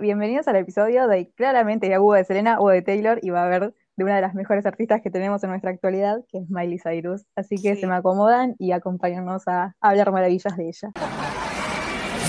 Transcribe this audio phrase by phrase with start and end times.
[0.00, 3.46] Bienvenidos al episodio de claramente de Hugo de Selena o de Taylor y va a
[3.46, 6.78] haber de una de las mejores artistas que tenemos en nuestra actualidad, que es Miley
[6.78, 7.24] Cyrus.
[7.34, 10.92] Así que se me acomodan y acompáñanos a hablar maravillas de ella.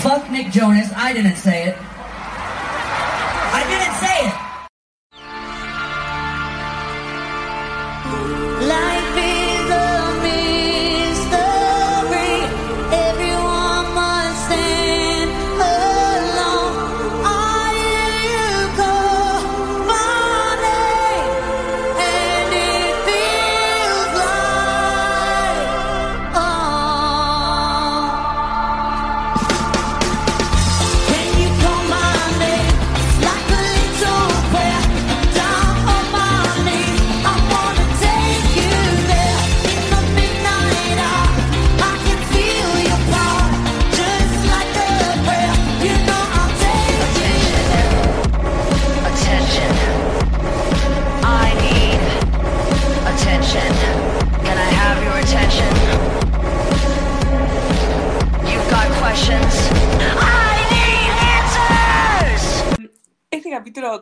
[0.02, 1.89] Fuck Nick Jonas, I didn't say it.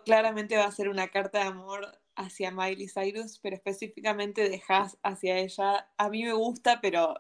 [0.04, 4.98] Claramente va a ser una carta de amor hacia Miley Cyrus, pero específicamente de Haas
[5.02, 5.88] hacia ella.
[5.96, 7.14] A mí me gusta, pero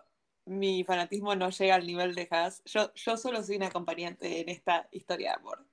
[0.44, 2.62] mi fanatismo no llega al nivel de Haas.
[2.64, 5.64] Yo, yo solo soy una acompañante en esta historia de amor.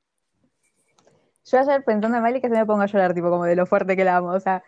[1.46, 3.66] Yo ayer pensando en Miley que se me ponga a llorar, tipo, como de lo
[3.66, 4.30] fuerte que la amo.
[4.30, 4.64] O sea,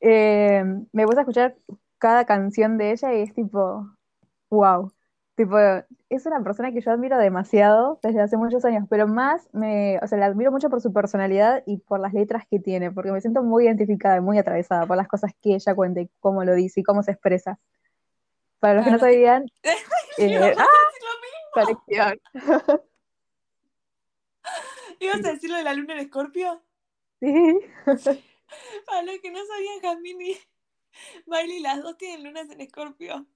[0.00, 1.56] eh, me puse a escuchar
[1.98, 3.86] cada canción de ella y es tipo,
[4.50, 4.92] wow.
[5.40, 5.56] Tipo,
[6.10, 10.06] es una persona que yo admiro demasiado desde hace muchos años, pero más me, o
[10.06, 13.22] sea, la admiro mucho por su personalidad y por las letras que tiene, porque me
[13.22, 16.54] siento muy identificada y muy atravesada por las cosas que ella cuenta y cómo lo
[16.54, 17.58] dice y cómo se expresa.
[18.58, 19.46] Para los que no sabían,
[20.18, 20.66] eh, ¡ah!
[21.54, 22.20] colección.
[25.00, 26.62] ¿Ibas a decirlo de la luna en Escorpio?
[27.18, 27.60] Sí.
[27.86, 30.38] Para los que no sabían, Jasmine y
[31.24, 33.26] Miley, las dos tienen lunas en Escorpio.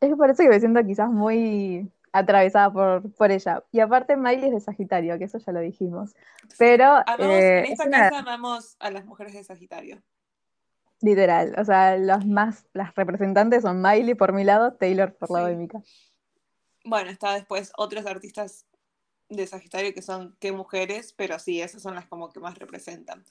[0.00, 3.64] Es por eso que me siento quizás muy atravesada por, por ella.
[3.72, 6.14] Y aparte Miley es de Sagitario, que eso ya lo dijimos.
[6.58, 10.00] Pero eh, en esta casa amamos a las mujeres de Sagitario.
[11.00, 15.46] Literal, o sea, las más, las representantes son Miley por mi lado, Taylor por lado
[15.46, 15.82] de Mika.
[16.84, 18.66] Bueno, está después otros artistas
[19.28, 23.24] de Sagitario que son qué mujeres, pero sí, esas son las como que más representan.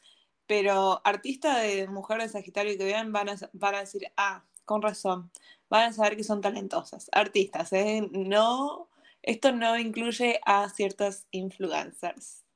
[0.45, 4.81] Pero artistas de mujeres de Sagitario que vean van a, van a decir, ah, con
[4.81, 5.31] razón,
[5.69, 8.07] van a saber que son talentosas, artistas, ¿eh?
[8.11, 8.89] No,
[9.21, 12.41] esto no incluye a ciertas influencers.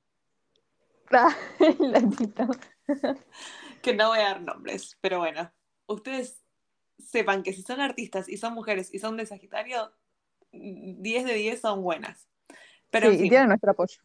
[1.10, 1.34] Ah,
[3.82, 5.50] que no voy a dar nombres, pero bueno,
[5.86, 6.44] ustedes
[7.00, 9.94] sepan que si son artistas y son mujeres y son de Sagitario,
[10.52, 12.28] 10 de 10 son buenas.
[12.90, 14.02] Pero sí, y tienen nuestro apoyo.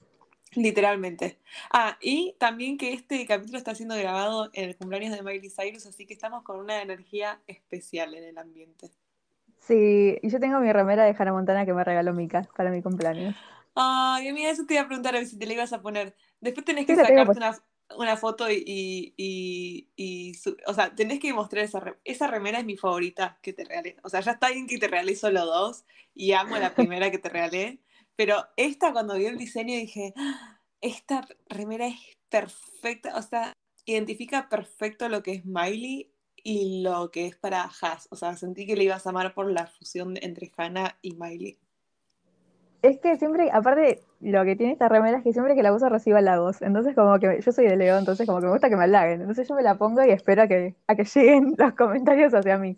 [0.54, 1.38] Literalmente.
[1.70, 5.86] Ah, y también que este capítulo está siendo grabado en el cumpleaños de Miley Cyrus,
[5.86, 8.90] así que estamos con una energía especial en el ambiente.
[9.60, 12.82] Sí, y yo tengo mi remera de Hannah Montana que me regaló Mika para mi
[12.82, 13.34] cumpleaños.
[13.74, 15.80] Ay, a mí eso te iba a preguntar a ver si te la ibas a
[15.80, 16.14] poner.
[16.40, 17.38] Después tenés que sacarte
[17.96, 20.32] una, foto y, y,
[20.66, 22.00] o sea, tenés que mostrar esa remera.
[22.04, 23.96] Esa remera es mi favorita que te regalé.
[24.02, 27.18] O sea, ya está bien que te regalé solo dos y amo la primera que
[27.18, 27.78] te regalé.
[28.16, 31.96] Pero esta, cuando vi el diseño, dije, ah, esta remera es
[32.28, 33.52] perfecta, o sea,
[33.86, 36.12] identifica perfecto lo que es Miley
[36.42, 38.08] y lo que es para Haas.
[38.10, 41.58] O sea, sentí que le ibas a amar por la fusión entre Hannah y Miley.
[42.82, 45.88] Es que siempre, aparte, lo que tiene esta remera es que siempre que la uso
[45.88, 46.62] reciba halagos.
[46.62, 49.20] Entonces, como que yo soy de León, entonces como que me gusta que me halaguen.
[49.20, 52.58] Entonces yo me la pongo y espero a que, a que lleguen los comentarios hacia
[52.58, 52.76] mí.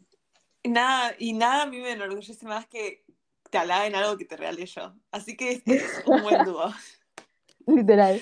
[0.62, 3.03] Nada, y nada a mí me enorgullece más que
[3.54, 4.92] te halaguen algo que te regalé yo.
[5.12, 6.72] Así que este es un buen dúo.
[7.68, 8.20] Literal.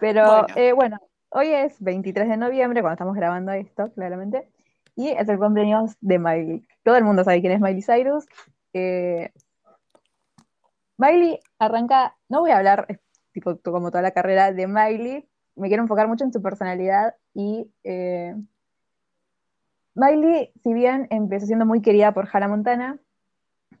[0.00, 0.98] Pero eh, bueno.
[1.28, 4.50] hoy es 23 de noviembre, cuando estamos grabando esto, claramente,
[4.96, 6.66] y es el cumpleaños de Miley.
[6.82, 8.26] Todo el mundo sabe quién es Miley Cyrus.
[8.72, 9.30] Eh,
[10.96, 13.00] Miley arranca, no voy a hablar
[13.30, 17.70] tipo como toda la carrera de Miley, me quiero enfocar mucho en su personalidad y
[17.84, 18.34] eh,
[19.94, 22.98] Miley, si bien empezó siendo muy querida por Hannah Montana,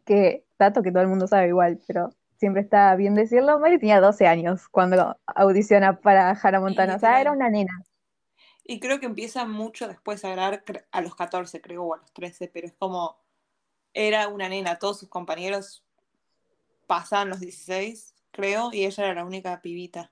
[0.08, 4.00] que dato que todo el mundo sabe igual, pero siempre está bien decirlo, Miley tenía
[4.00, 7.84] 12 años cuando audiciona para Hannah Montana, o sea, era una nena.
[8.64, 12.12] Y creo que empieza mucho después a grabar a los 14, creo, o a los
[12.12, 13.18] 13, pero es como,
[13.92, 15.84] era una nena, todos sus compañeros
[16.86, 20.10] pasaban los 16, creo, y ella era la única pibita.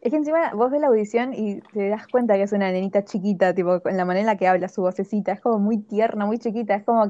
[0.00, 3.04] Es que encima vos ves la audición y te das cuenta que es una nenita
[3.04, 6.26] chiquita, tipo, en la manera en la que habla, su vocecita, es como muy tierna,
[6.26, 7.08] muy chiquita, es como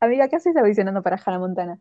[0.00, 1.78] Amiga, ¿qué haces audicionando para Hannah Montana?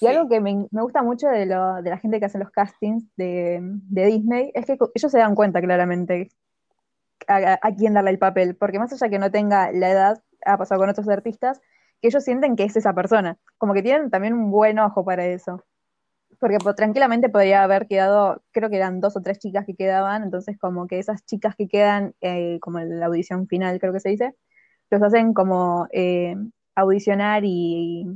[0.00, 3.04] Y algo que me, gusta mucho de, lo, de, la gente que hace los castings
[3.16, 6.30] de, de, Disney es que ellos se dan cuenta claramente
[7.28, 10.56] a, a, quién darle el papel, porque más allá que no tenga la edad, ha
[10.56, 11.60] pasado con otros artistas,
[12.00, 15.26] que ellos sienten que es esa persona, como que tienen también un buen ojo para
[15.26, 15.62] eso.
[16.40, 20.24] Porque pues, tranquilamente podría haber quedado, creo que eran dos o tres chicas que quedaban,
[20.24, 24.00] entonces como que esas chicas que quedan, eh, como en la audición final creo que
[24.00, 24.34] se dice,
[24.90, 26.34] los hacen como eh,
[26.74, 28.06] audicionar y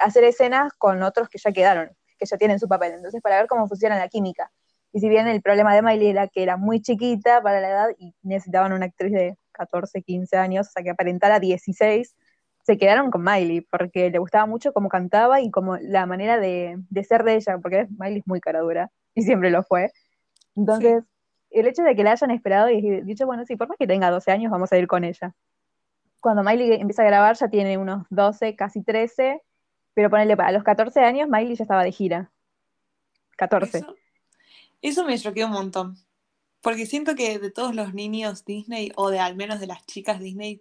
[0.00, 3.46] hacer escenas con otros que ya quedaron, que ya tienen su papel, entonces para ver
[3.46, 4.50] cómo funciona la química.
[4.92, 7.88] Y si bien el problema de Miley era que era muy chiquita para la edad
[7.98, 12.14] y necesitaban una actriz de 14, 15 años, o sea que aparentara 16,
[12.62, 16.78] se quedaron con Miley, porque le gustaba mucho cómo cantaba y como la manera de,
[17.06, 19.92] ser de ella, porque Miley es muy cara dura, y siempre lo fue.
[20.56, 21.04] Entonces,
[21.50, 24.10] el hecho de que la hayan esperado y dicho, bueno, sí, por más que tenga
[24.10, 25.34] 12 años, vamos a ir con ella.
[26.26, 29.44] Cuando Miley empieza a grabar, ya tiene unos 12, casi 13,
[29.94, 32.32] pero ponerle para los 14 años, Miley ya estaba de gira.
[33.36, 33.78] 14.
[33.78, 33.94] Eso,
[34.82, 35.96] eso me choqueó un montón.
[36.62, 40.18] Porque siento que de todos los niños Disney, o de al menos de las chicas
[40.18, 40.60] Disney,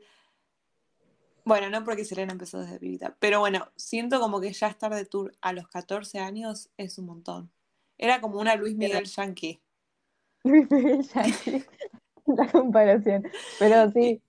[1.45, 5.05] bueno, no porque Selena empezó desde pibita, pero bueno, siento como que ya estar de
[5.05, 7.49] tour a los 14 años es un montón.
[7.97, 9.59] Era como una Luis Miguel Yankee.
[10.43, 11.65] Luis Miguel Yankee,
[12.27, 13.27] la comparación.
[13.57, 14.21] Pero sí.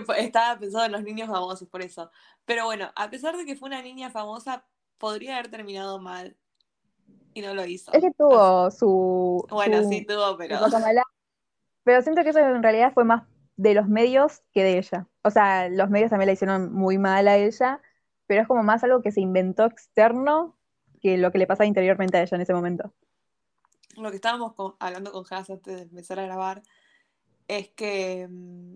[0.18, 2.10] Estaba pensando en los niños famosos, por eso.
[2.44, 4.64] Pero bueno, a pesar de que fue una niña famosa,
[4.98, 6.36] podría haber terminado mal.
[7.34, 7.92] Y no lo hizo.
[7.92, 9.46] Es que tuvo su.
[9.50, 10.58] Bueno, sí tuvo, pero.
[11.84, 13.22] Pero siento que eso en realidad fue más
[13.56, 15.06] de los medios que de ella.
[15.22, 17.80] O sea, los medios también la hicieron muy mal a ella,
[18.26, 20.56] pero es como más algo que se inventó externo
[21.00, 22.92] que lo que le pasaba interiormente a ella en ese momento.
[23.96, 26.62] Lo que estábamos hablando con Haas antes de empezar a grabar
[27.48, 28.74] es que mm,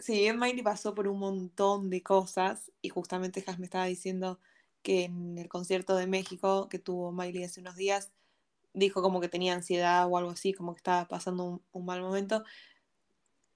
[0.00, 4.40] si bien Miley pasó por un montón de cosas, y justamente Haas me estaba diciendo
[4.82, 8.10] que en el concierto de México que tuvo Miley hace unos días,
[8.72, 12.44] dijo como que tenía ansiedad o algo así, como que estaba pasando un mal momento,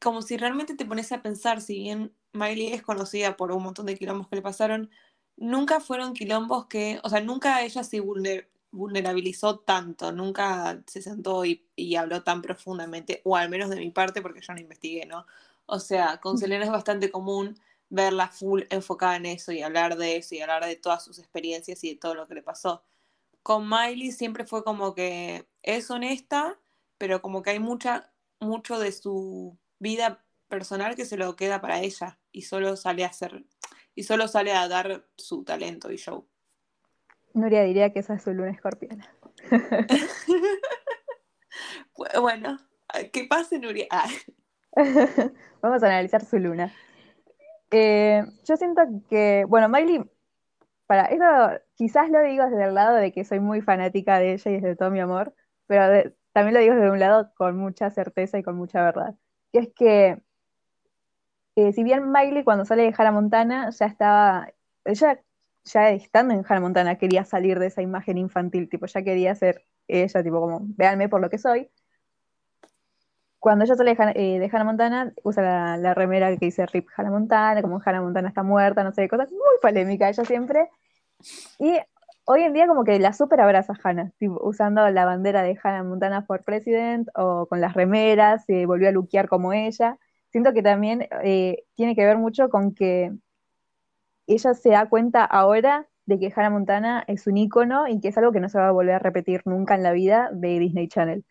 [0.00, 3.86] como si realmente te pones a pensar, si bien Miley es conocida por un montón
[3.86, 4.90] de quilombos que le pasaron,
[5.36, 8.02] nunca fueron quilombos que, o sea, nunca ella se
[8.70, 14.20] vulnerabilizó tanto, nunca se sentó y, habló tan profundamente, o al menos de mi parte,
[14.20, 15.26] porque yo no investigué, ¿no?
[15.66, 17.58] O sea, con Selena es bastante común
[17.88, 21.82] verla full enfocada en eso y hablar de eso y hablar de todas sus experiencias
[21.84, 22.84] y de todo lo que le pasó.
[23.42, 26.58] Con Miley siempre fue como que es honesta,
[26.98, 31.80] pero como que hay mucha, mucho de su vida personal que se lo queda para
[31.80, 33.44] ella y solo sale a hacer
[33.94, 36.26] y solo sale a dar su talento y show.
[37.32, 39.12] Nuria diría que esa es su luna escorpiana.
[42.20, 42.58] bueno,
[43.12, 43.86] ¿qué pasa, Nuria?
[43.90, 44.08] Ah.
[45.62, 46.72] Vamos a analizar su luna.
[47.70, 50.04] Eh, yo siento que, bueno, Miley,
[50.86, 51.24] para eso
[51.74, 54.76] quizás lo digo desde el lado de que soy muy fanática de ella y desde
[54.76, 55.34] todo mi amor,
[55.66, 59.16] pero también lo digo desde un lado con mucha certeza y con mucha verdad
[59.54, 59.68] que es
[61.54, 64.48] que si bien Miley cuando sale de Hannah Montana ya estaba,
[64.84, 65.22] ella
[65.64, 69.64] ya estando en Hannah Montana quería salir de esa imagen infantil, tipo ya quería ser
[69.86, 71.70] ella, tipo como, véanme por lo que soy.
[73.44, 77.60] Cuando ella sale de, eh, Hannah Montana, usa la, remera que dice Rip Hannah Montana,
[77.60, 80.70] como Hannah Montana está muerta, no sé, cosas muy polémicas ella siempre.
[81.58, 81.76] Y
[82.24, 86.22] hoy en día como que la super abraza Hannah, usando la bandera de Hannah Montana
[86.22, 89.98] for President o con las remeras, se volvió a luquear como ella.
[90.30, 93.12] Siento que también eh, tiene que ver mucho con que
[94.26, 98.16] ella se da cuenta ahora de que Hannah Montana es un ícono y que es
[98.16, 100.88] algo que no se va a volver a repetir nunca en la vida de Disney
[100.88, 101.26] Channel.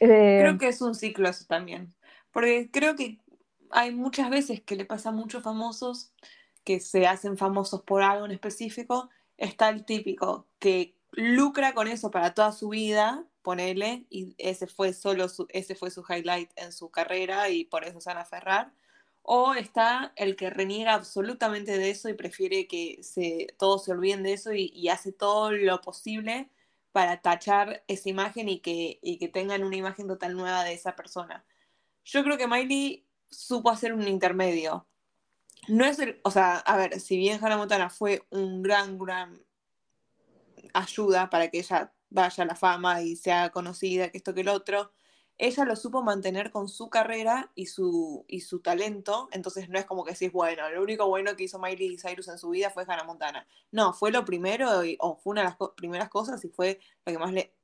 [0.00, 1.94] Eh, creo que es un ciclo eso también,
[2.30, 3.18] porque creo que
[3.70, 6.12] hay muchas veces que le pasa a muchos famosos
[6.64, 12.10] que se hacen famosos por algo en específico está el típico que lucra con eso
[12.10, 16.72] para toda su vida, ponele, y ese fue solo su, ese fue su highlight en
[16.72, 18.72] su carrera y por eso se van a aferrar.
[19.22, 24.22] O está el que reniega absolutamente de eso y prefiere que se, todos se olviden
[24.22, 26.50] de eso y, hace todo lo posible
[26.98, 30.96] para tachar esa imagen y que, y que tengan una imagen total nueva de esa
[30.96, 31.44] persona.
[32.04, 34.88] Yo creo que Miley supo hacer un intermedio
[35.68, 39.40] no es el, o sea, a ver, si bien Hannah Montana fue un gran, gran
[40.74, 44.48] ayuda para que ella vaya a la fama y sea conocida, que esto que el
[44.48, 44.92] otro,
[45.38, 49.86] ella lo supo mantener con su carrera y su, y su talento, entonces no es
[49.86, 52.84] como que es bueno, lo único bueno que hizo Miley Cyrus en su vida fue
[52.86, 53.46] Hannah Montana.
[53.70, 54.68] No, fue lo primero,
[54.98, 57.54] o fue una de las primeras cosas y fue lo que más le,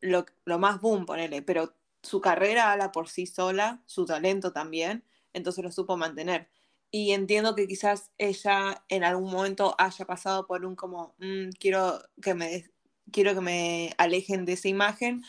[0.00, 5.04] lo, lo más boom, ponele, pero su carrera habla por sí sola, su talento también,
[5.32, 6.48] entonces lo supo mantener.
[6.94, 11.98] y entiendo que quizás ella en algún momento haya pasado por un como, "Mm, quiero,
[12.20, 12.70] que me,
[13.10, 15.22] quiero que me alejen de esa imagen,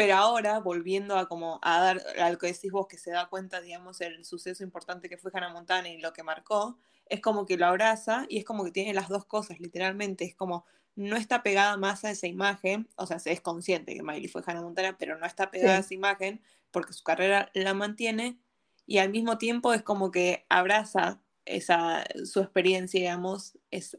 [0.00, 3.28] pero ahora, volviendo a como a dar a lo que decís vos, que se da
[3.28, 7.44] cuenta, digamos, el suceso importante que fue Hannah Montana y lo que marcó, es como
[7.44, 10.24] que lo abraza y es como que tiene las dos cosas, literalmente.
[10.24, 10.64] Es como
[10.96, 14.42] no está pegada más a esa imagen, o sea, se es consciente que Miley fue
[14.46, 16.40] Hannah Montana, pero no está pegada a esa imagen
[16.70, 18.40] porque su carrera la mantiene
[18.86, 23.98] y al mismo tiempo es como que abraza esa, su experiencia, digamos, es,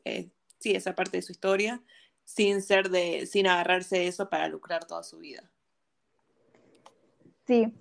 [0.57, 1.83] sí, esa parte de su historia,
[2.23, 5.51] sin ser de, sin agarrarse de eso para lucrar toda su vida.
[7.47, 7.73] Sí.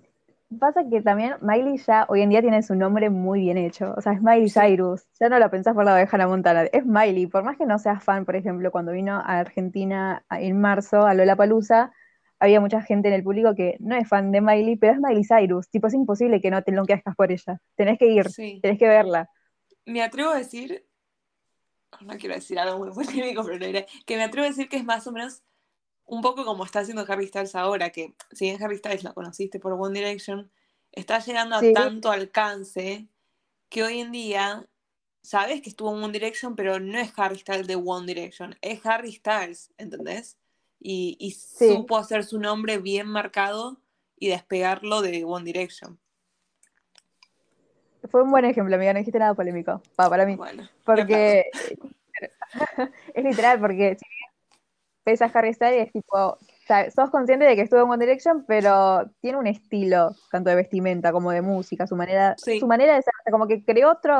[0.59, 3.93] Pasa que también Miley ya hoy en día tiene su nombre muy bien hecho.
[3.95, 4.49] O sea, es Miley.
[4.49, 5.07] Cyrus.
[5.19, 6.63] Ya no lo pensás por la de Hannah Montana.
[6.63, 7.27] Es Miley.
[7.27, 11.13] Por más que no seas fan, por ejemplo, cuando vino a Argentina en marzo a
[11.13, 11.93] Lollapalooza,
[12.39, 15.23] había mucha gente en el público que no es fan de Miley, pero es Miley
[15.23, 15.69] Cyrus.
[15.69, 17.61] Tipo, es imposible que no te enloquezcas por ella.
[17.75, 18.59] Tenés que ir, Sí.
[18.61, 19.29] tenés que verla.
[19.85, 20.85] Me atrevo a decir,
[22.01, 24.77] no quiero decir algo muy polémico, pero lo diré, que me atrevo a decir que
[24.77, 25.43] es más o menos
[26.05, 29.59] un poco como está haciendo Harry Styles ahora, que si bien Harry Styles lo conociste
[29.59, 30.51] por One Direction,
[30.91, 33.07] está llegando a tanto alcance
[33.69, 34.67] que hoy en día
[35.21, 38.85] sabes que estuvo en One Direction, pero no es Harry Styles de One Direction, es
[38.85, 40.37] Harry Styles, ¿entendés?
[40.79, 41.67] Y, y Sí.
[41.67, 43.79] supo hacer su nombre bien marcado
[44.17, 45.99] y despegarlo de One Direction.
[48.09, 48.93] Fue un buen ejemplo, amiga.
[48.93, 49.81] No dijiste nada polémico.
[49.95, 50.35] Pa- para mí.
[50.35, 51.45] Bueno, Porque
[53.13, 53.95] es literal, porque
[55.05, 58.05] ves a Harry Styles, es tipo, o sea, sos consciente de que estuvo en One
[58.05, 62.59] Direction, pero tiene un estilo, tanto de vestimenta como de música, su manera, Sí.
[62.59, 64.13] su manera de ser, como que creó otro,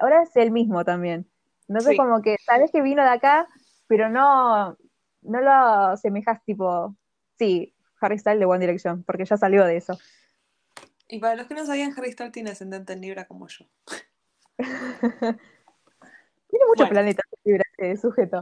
[0.00, 1.26] ahora es el mismo también.
[1.68, 1.96] Entonces Sí.
[1.96, 3.46] como que sabes que vino de acá,
[3.86, 4.76] pero no,
[5.22, 6.96] no lo asemejas tipo,
[7.38, 9.98] sí, Harry Styles de One Direction, porque ya salió de eso.
[11.12, 13.66] y para los que no sabían, Harry Styles tiene ascendente en Libra como yo.
[16.48, 16.90] Tiene muchos Bueno.
[16.90, 18.40] planetas Libra, ese sujeto,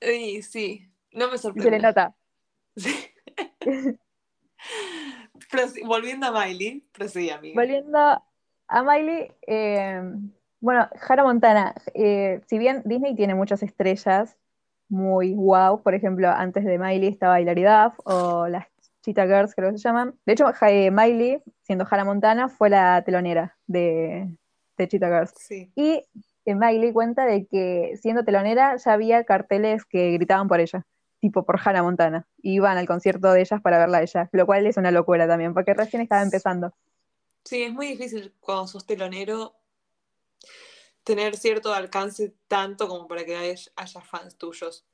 [0.00, 1.80] Y sí, no me y se le sorprende.
[1.80, 2.14] nota.
[2.76, 3.10] Sí.
[5.84, 7.60] Volviendo a Miley, proseguí, amiga.
[7.60, 8.22] Volviendo
[8.68, 10.02] a Miley, eh,
[10.60, 14.36] bueno, Hannah Montana, eh, si bien Disney tiene muchas estrellas
[14.88, 18.66] muy wow, por ejemplo, antes de Miley estaba Hilary Duff o las
[19.02, 20.18] Cheetah Girls, creo que se llaman.
[20.26, 24.28] De hecho, eh, Miley, siendo Hannah Montana, fue la telonera de,
[24.76, 25.32] de Cheetah Girls.
[25.36, 26.04] Sí, Y
[26.54, 30.86] Miley cuenta de que siendo telonera ya había carteles que gritaban por ella,
[31.20, 32.26] tipo por Hannah Montana.
[32.42, 35.26] Y iban al concierto de ellas para verla a ella, lo cual es una locura
[35.26, 36.72] también, porque recién estaba empezando.
[37.44, 39.54] sí, es muy difícil cuando sos telonero
[41.04, 43.70] tener cierto alcance tanto como para que haya,
[44.02, 44.84] fans tuyos.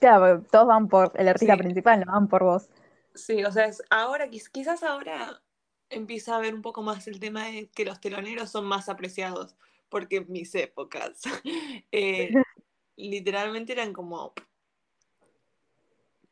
[0.00, 1.58] Claro, porque todos van por el artista Sí.
[1.62, 2.68] principal, no van por vos.
[3.14, 5.42] Sí, o sea, es- ahora quiz- quizás ahora
[5.88, 9.56] empieza a ver un poco más el tema de que los teloneros son más apreciados,
[9.88, 11.20] porque en mis épocas
[11.92, 12.30] eh,
[12.96, 14.32] literalmente eran como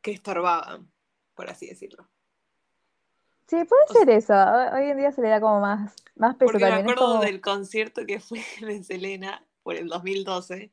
[0.01, 0.91] que estorbaban,
[1.33, 2.07] por así decirlo.
[3.47, 4.33] Sí, puede O sea- ser eso.
[4.75, 6.85] Hoy en día se le da como más, más peso Porque me también.
[6.87, 10.71] Es acuerdo como- del concierto que fue de Selena por el 2012.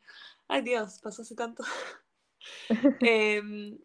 [0.49, 1.65] Ay Dios, pasó hace tanto.
[3.01, 3.79] Em,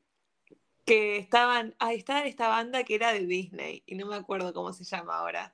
[0.86, 4.74] que estaban, ahí estaba esta banda que era de Disney y no me acuerdo cómo
[4.74, 5.54] se llama ahora.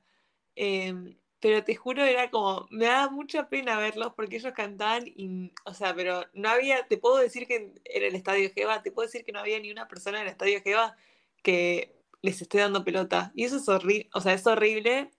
[0.56, 5.52] Em, pero te juro, era como, me daba mucha pena verlos porque ellos cantaban, y,
[5.66, 9.06] o sea, pero no había, te puedo decir que en el Estadio Geva, te puedo
[9.06, 10.96] decir que no había ni una persona en el Estadio Geva
[11.44, 13.34] que les esté dando pelota.
[13.36, 15.12] Y eso es horrible, o sea, es horrible,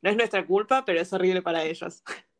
[0.00, 2.02] no es nuestra culpa, pero es horrible para ellos.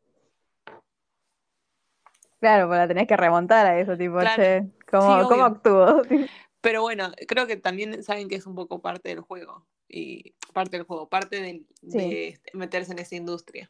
[2.39, 4.35] Claro, pues la tenés que remontar a eso, tipo, Claro.
[4.35, 6.03] che, ¿cómo, Sí, cómo?
[6.03, 6.25] Sí.
[6.61, 9.65] Pero bueno, creo que también saben que es un poco parte del juego.
[9.89, 11.97] Y parte del juego, parte Sí.
[11.97, 13.69] de meterse en esa industria.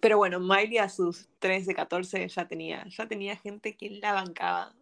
[0.00, 4.74] Pero bueno, Miley a sus 13, 14 ya tenía, ya tenía gente que la bancaba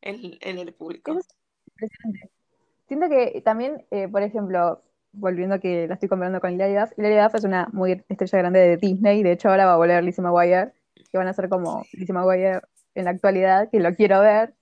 [0.00, 1.18] en, en el público.
[1.18, 1.28] Es
[1.66, 2.30] impresionante.
[2.88, 4.82] Siento que también, eh, por ejemplo,
[5.12, 8.38] volviendo a que la estoy comparando con Hilary Duff, Hilary Duff es una muy estrella
[8.38, 10.72] grande de Disney, de hecho ahora va a volver Lizzie McGuire,
[11.10, 12.60] que van a ser como Lizzie McGuire
[12.94, 14.54] en la actualidad, que lo quiero ver.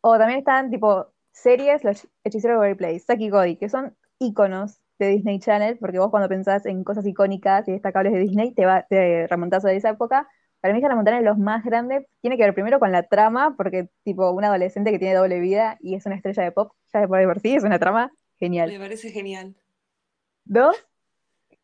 [0.00, 4.80] O también están tipo series, Los Hechiceros de Waverly Place, Saki Cody, que son íconos
[4.98, 8.64] de Disney Channel, porque vos cuando pensás en cosas icónicas y destacables de Disney, te,
[8.64, 10.26] va, te remontás a esa época.
[10.60, 13.54] Para mí Hannah Montana es los más grandes, tiene que ver primero con la trama,
[13.56, 17.00] porque tipo un adolescente que tiene doble vida y es una estrella de pop, ya
[17.00, 18.70] de por ahí por sí, es una trama genial.
[18.72, 19.54] Me parece genial.
[20.44, 20.74] Dos,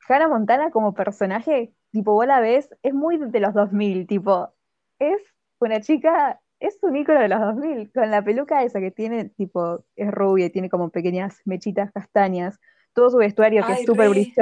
[0.06, 4.52] Hannah Montana como personaje, tipo, vos la ves, es muy de los 2000, tipo,
[4.98, 5.18] es
[5.58, 9.84] una chica, es un ícono de los 2000, con la peluca esa que tiene, tipo,
[9.96, 12.60] es rubia y tiene como pequeñas mechitas castañas,
[12.92, 14.40] todo su vestuario que Ay, es súper brilloso,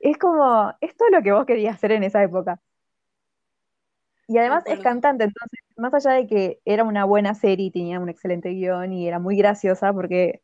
[0.00, 2.60] es como, es lo que vos querías hacer en esa época.
[4.28, 8.00] Y además es cantante, entonces, más allá de que era una buena serie y tenía
[8.00, 10.42] un excelente guion y era muy graciosa, porque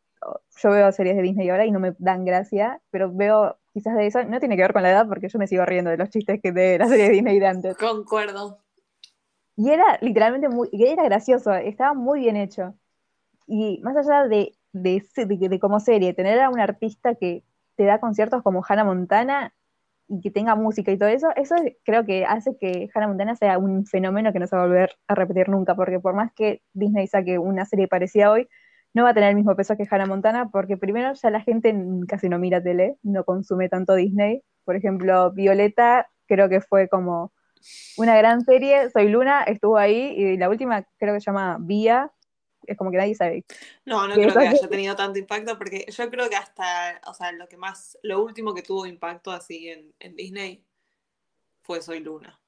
[0.57, 4.07] yo veo series de Disney ahora y no me dan gracia, pero veo quizás de
[4.07, 6.11] eso, no tiene que ver con la edad, porque yo me sigo riendo de los
[6.11, 7.76] chistes que de la serie de Disney de antes.
[7.76, 8.62] Concuerdo.
[9.62, 12.75] Y era literalmente muy, era gracioso, estaba muy bien hecho.
[13.47, 17.45] Y más allá de, de, de como serie, tener a un artista que
[17.76, 19.54] te da conciertos como Hannah Montana,
[20.09, 21.54] y que tenga música y todo eso, eso
[21.85, 24.90] creo que hace que Hannah Montana sea un fenómeno que no se va a volver
[25.09, 28.49] a repetir nunca, porque por más que Disney saque una serie parecida hoy,
[28.95, 31.75] no va a tener el mismo peso que Hannah Montana, porque primero ya la gente
[32.09, 34.42] casi no mira tele, no consume tanto Disney.
[34.64, 37.33] Por ejemplo, Violeta creo que fue como
[37.97, 42.12] una gran serie, Soy Luna estuvo ahí, y la última creo que se llama Vía,
[42.66, 43.45] es como que nadie sabe.
[43.85, 47.33] No, no creo que haya tenido tanto impacto porque yo creo que hasta, o sea,
[47.33, 50.64] lo que más, lo último que tuvo impacto así en, en Disney
[51.62, 52.38] fue Soy Luna.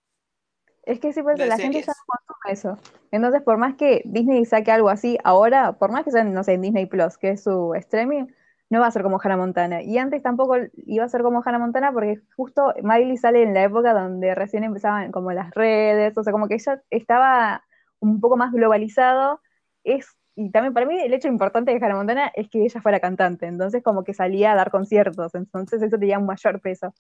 [0.85, 2.79] Es que sí, pues la gente ya no consume eso.
[3.11, 6.53] Entonces, por más que Disney saque algo así ahora, por más que sea, no sé,
[6.53, 8.27] en Disney Plus, que es su streaming,
[8.71, 9.83] no va a ser como Hannah Montana.
[9.83, 10.57] Y antes tampoco
[10.87, 14.65] iba a ser como Hannah Montana porque justo Miley sale en la época donde recién
[14.65, 17.65] empezaban como las redes, o sea, como que ella estaba
[18.01, 19.41] un poco más globalizado
[19.85, 23.01] es, y también para mí el hecho importante de Hannah Montana es que ella fuera
[23.01, 26.93] cantante, entonces como que salía a dar conciertos, entonces eso tenía un mayor peso.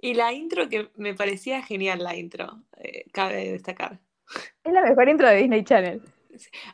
[0.00, 3.98] Y la intro que me parecía genial la intro, eh, cabe destacar.
[4.64, 6.00] Es la mejor intro de Disney Channel.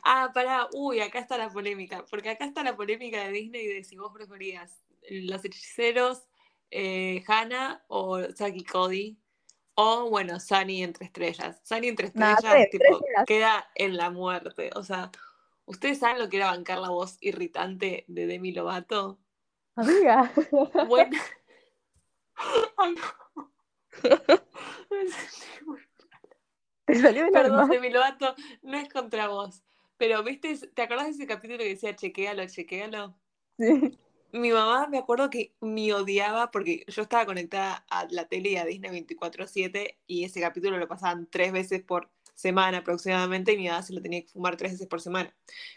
[0.03, 3.83] Ah, pará, uy, acá está la polémica, porque acá está la polémica de Disney de
[3.83, 6.27] si vos preferías los hechiceros,
[6.71, 9.17] eh, Hannah o Saki Cody.
[9.79, 11.61] O, bueno, Sunny entre estrellas.
[11.63, 14.71] Sunny entre estrellas, tipo, queda en la muerte.
[14.73, 15.11] O sea,
[15.65, 19.19] ¿ustedes saben lo que era bancar la voz irritante de Demi Lovato?
[19.75, 20.33] Amiga.
[20.87, 21.15] Bueno.
[26.87, 29.61] Te salió Perdón, Demi Lovato, no es contra vos.
[29.97, 30.57] Pero, ¿viste?
[30.73, 33.15] ¿Te acordás de ese capítulo que decía chequéalo, chequéalo?
[33.59, 33.99] Sí
[34.31, 38.57] mi mamá me acuerdo que me odiaba porque yo estaba conectada a la tele y
[38.57, 43.67] a Disney 24/7 y ese capítulo lo pasaban tres veces por semana aproximadamente y mi
[43.67, 45.33] mamá se lo tenía que fumar tres veces por semana.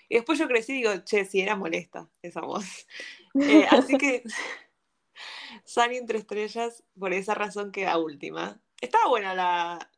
[0.09, 2.87] Y después yo crecí y digo, che, si era molesta esa voz.
[3.35, 4.25] Eh, así que
[5.65, 8.61] Sunny entre estrellas, por esa razón queda última.
[8.81, 9.91] Estaba buena la,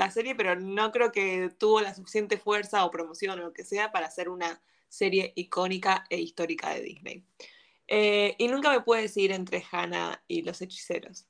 [0.00, 3.64] la serie, pero no creo que tuvo la suficiente fuerza o promoción o lo que
[3.64, 7.24] sea para hacer una serie icónica e histórica de Disney.
[7.86, 11.26] Eh, y nunca me puedes ir entre Hannah y los hechiceros.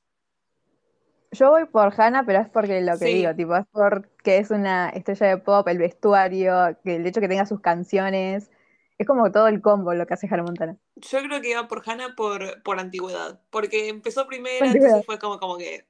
[1.32, 4.88] Yo voy por Hannah, pero es porque lo que digo, tipo, es porque es una
[4.90, 8.50] estrella de pop, el vestuario, que el hecho que tenga sus canciones,
[8.98, 10.76] es como todo el combo lo que hace Hannah Montana.
[10.96, 15.40] Yo creo que iba por Hannah por, por antigüedad, porque empezó primero, entonces fue como,
[15.40, 15.86] como que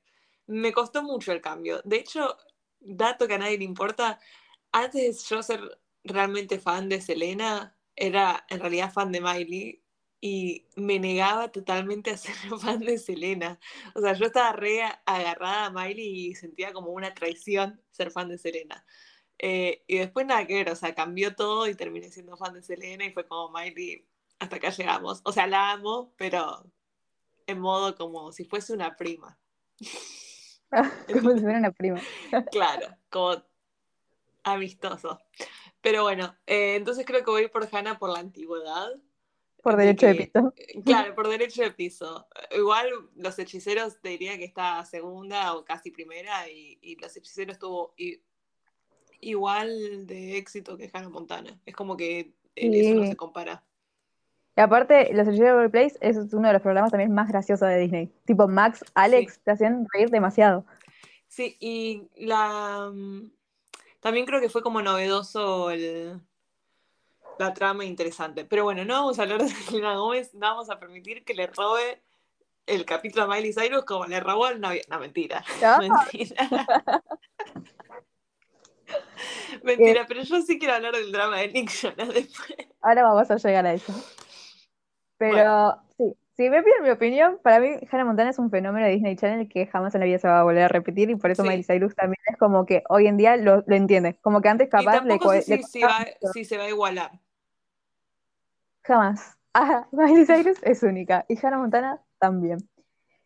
[0.47, 1.81] me costó mucho el cambio.
[1.85, 2.37] De hecho,
[2.81, 4.19] dato que a nadie le importa,
[4.73, 9.83] antes de yo ser realmente fan de Selena, era en realidad fan de Miley
[10.21, 13.59] y me negaba totalmente a ser fan de Selena.
[13.95, 18.29] O sea, yo estaba re agarrada a Miley y sentía como una traición ser fan
[18.29, 18.85] de Selena.
[19.38, 22.62] Eh, y después nada que ver, o sea, cambió todo y terminé siendo fan de
[22.62, 24.07] Selena y fue como Miley,
[24.38, 25.23] hasta acá llegamos.
[25.25, 26.64] O sea, la amo, pero
[27.47, 29.38] en modo como si fuese una prima.
[31.12, 32.00] como si fuera una prima.
[32.50, 33.42] claro, como
[34.42, 35.20] amistoso.
[35.80, 38.90] Pero bueno, eh, entonces creo que voy por Hannah por la antigüedad
[39.62, 40.54] por derecho de piso.
[40.56, 42.26] Eh, claro, por derecho de piso.
[42.50, 47.94] Igual los hechiceros te diría que está segunda o casi primera y, los hechiceros tuvo
[49.20, 51.61] igual de éxito que Hannah Montana.
[51.66, 53.64] Es como que en eso no se compara.
[54.61, 58.12] Y aparte, Los Hechiceros Place es uno de los programas también más graciosos de Disney.
[58.27, 60.66] Tipo Max, Alex, te hacían reír demasiado.
[61.29, 63.31] Sí, y la mm,
[64.01, 66.20] también creo que fue como novedoso el,
[67.38, 68.44] la trama interesante.
[68.44, 71.46] Pero bueno, no vamos a hablar de Selena Gómez, no vamos a permitir que le
[71.46, 72.03] robe
[72.66, 74.83] el capítulo a Miley Cyrus como le robó al novio.
[74.90, 75.42] No, mentira.
[75.79, 76.49] Mentira.
[79.62, 82.68] mentira, pero yo sí quiero hablar del drama de Nick Jonas después.
[82.83, 83.94] Ahora vamos a llegar a eso.
[85.20, 88.92] Pero sí, si me piden mi opinión, para mí Hannah Montana es un fenómeno de
[88.92, 91.30] Disney Channel que jamás en la vida se va a volver a repetir y por
[91.30, 94.16] eso Miley Cyrus también es como que hoy en día lo, lo entiende.
[94.22, 97.11] Como que antes capaz le, sé si se va a igualar.
[98.83, 99.37] Jamás.
[99.52, 102.66] Ah, Miley Cyrus es única y Hannah Montana también.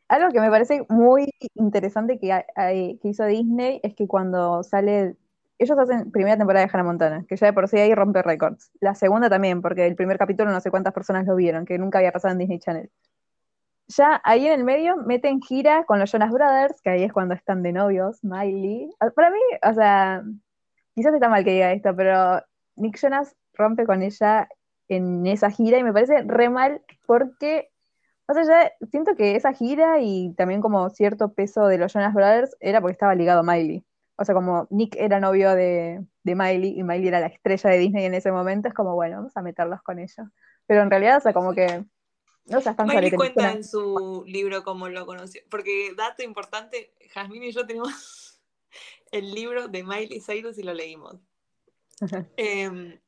[0.09, 2.45] Algo que me parece muy interesante que,
[3.01, 5.15] que hizo Disney es que cuando sale,
[5.59, 8.71] ellos hacen primera temporada de Hannah Montana, que ya de por sí ahí rompe récords.
[8.81, 11.99] La segunda también, porque el primer capítulo no sé cuántas personas lo vieron, que nunca
[11.99, 12.91] había pasado en Disney Channel.
[13.89, 17.35] ya ahí en el medio meten gira con los Jonas Brothers, que ahí es cuando
[17.35, 18.91] están de novios, Miley.
[19.01, 20.23] Ah, para mí, o sea,
[20.95, 22.43] quizás está mal que diga esto, pero
[22.77, 24.49] Nick Jonas rompe con ella
[24.89, 27.71] en esa gira y me parece re mal porque,
[28.27, 32.15] o sea, ya siento que esa gira y también como cierto peso de los Jonas
[32.15, 33.85] Brothers era porque estaba ligado a Miley.
[34.17, 37.79] O sea, como Nick era novio de, de Miley y Miley era la estrella de
[37.79, 40.29] Disney en ese momento, es como, bueno, vamos a meterlos con ellos.
[40.67, 41.85] Pero en realidad, o sea, como que
[42.47, 45.43] no seas tan Miley cuenta en su libro cómo lo conoció.
[45.51, 48.41] Porque, dato importante, Jasmine y yo tenemos
[49.13, 51.17] el libro de Miley Cyrus y lo leímos.
[52.37, 52.99] Em,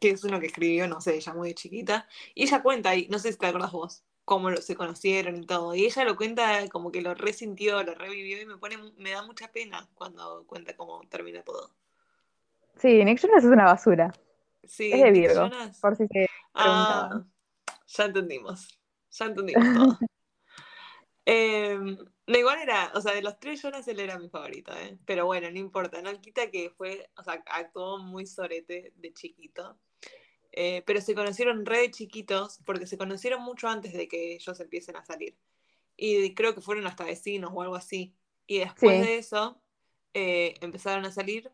[0.00, 2.08] que es uno que escribió, no sé, ella muy chiquita.
[2.34, 5.74] Y ella cuenta, y no sé si te acuerdas vos, cómo se conocieron y todo.
[5.74, 9.22] Y ella lo cuenta como que lo resintió, lo revivió y me pone, me da
[9.22, 11.70] mucha pena cuando cuenta cómo termina todo.
[12.76, 14.12] Sí, Nick Jonas es una basura.
[14.64, 17.24] Sí, es de Virgo, por si se ah,
[17.86, 18.68] ya entendimos.
[19.10, 19.98] Ya entendimos todo.
[21.26, 24.98] eh, no, igual era, o sea, de los tres Jonas él era mi favorito, ¿eh?
[25.04, 29.78] Pero bueno, no importa, no quita que fue, o sea, actuó muy sorete de chiquito.
[30.52, 34.60] Eh, pero se conocieron re de chiquitos porque se conocieron mucho antes de que ellos
[34.60, 35.36] empiecen a salir.
[35.96, 38.14] Y creo que fueron hasta vecinos o algo así.
[38.46, 39.60] Y después de eso
[40.14, 41.50] eh, empezaron a salir.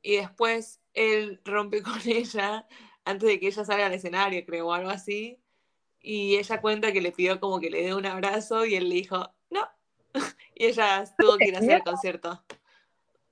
[0.00, 2.66] Y después él rompe con ella
[3.04, 5.38] antes de que ella salga al escenario, creo, o algo así.
[6.00, 8.94] Y ella cuenta que le pidió como que le dé un abrazo y él le
[8.96, 9.68] dijo, no.
[10.54, 12.42] y ella tuvo que ir a hacer el concierto.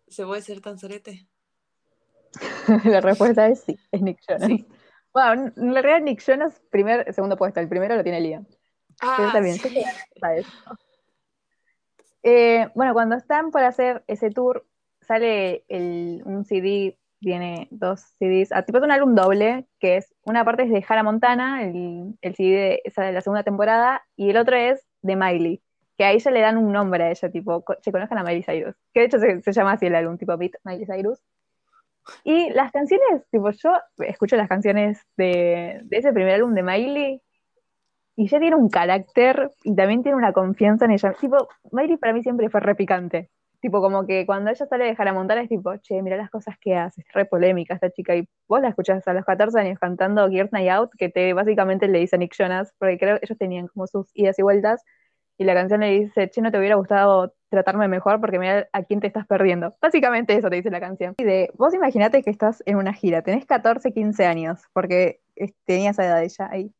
[0.09, 1.27] ¿Se puede ser tan sorete?
[2.85, 4.65] La respuesta es sí, es Nick Jonas.
[5.13, 8.47] Bueno, en realidad Nick Jonas, primer, segundo puesto, el primero lo tiene Liam.
[9.01, 9.83] Ah, también, sí.
[12.23, 14.67] Eh, bueno, cuando están por hacer ese tour,
[15.01, 20.15] sale el, un CD tiene dos CDs, ah, tipo es un álbum doble, que es
[20.25, 24.31] una parte es de Hannah Montana, el, el CD de, de la segunda temporada, y
[24.31, 25.63] el otro es de Miley,
[25.99, 28.75] que a ella le dan un nombre a ella, tipo, se conozcan a Miley Cyrus,
[28.95, 31.21] que de hecho se, llama así el álbum, tipo Beat Miley Cyrus.
[32.25, 37.23] Y las canciones, tipo, yo escucho las canciones de, de ese primer álbum de Miley,
[38.17, 41.15] y ella tiene un carácter y también tiene una confianza en ella.
[41.19, 43.31] Tipo, Miley para mí siempre fue repicante.
[43.61, 46.57] Tipo, como que cuando ella sale de Hannah Montana es tipo, che, mira las cosas
[46.59, 48.15] que hace, es re polémica esta chica.
[48.17, 51.89] Y vos la escuchás a los 14 años cantando Gears Night Out, que te básicamente
[51.89, 54.83] le dice a Nick Jonas, porque creo que ellos tenían como sus idas y vueltas,
[55.41, 58.83] y la canción le dice, che, no te hubiera gustado tratarme mejor porque mira a
[58.83, 59.75] quién te estás perdiendo.
[59.81, 61.15] Básicamente eso te dice la canción.
[61.17, 65.23] Y de, vos imaginate que estás en una gira, tenés 14, 15 años, porque
[65.65, 66.75] tenías esa edad ella ahí.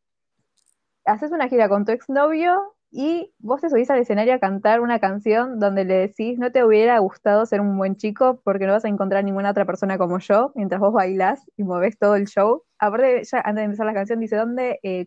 [1.07, 4.99] Haces una gira con tu exnovio y vos te subís al escenario a cantar una
[4.99, 8.85] canción donde le decís, no te hubiera gustado ser un buen chico porque no vas
[8.85, 12.65] a encontrar ninguna otra persona como yo, mientras vos bailás y movés todo el show.
[12.79, 15.07] Aparte, ya antes de empezar la canción dice, ¿dónde eh,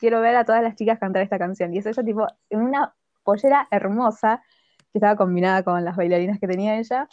[0.00, 1.72] quiero ver a todas las chicas cantar esta canción?
[1.72, 4.42] Y es ella tipo en una pollera hermosa
[4.92, 7.08] que estaba combinada con las bailarinas que tenía ella.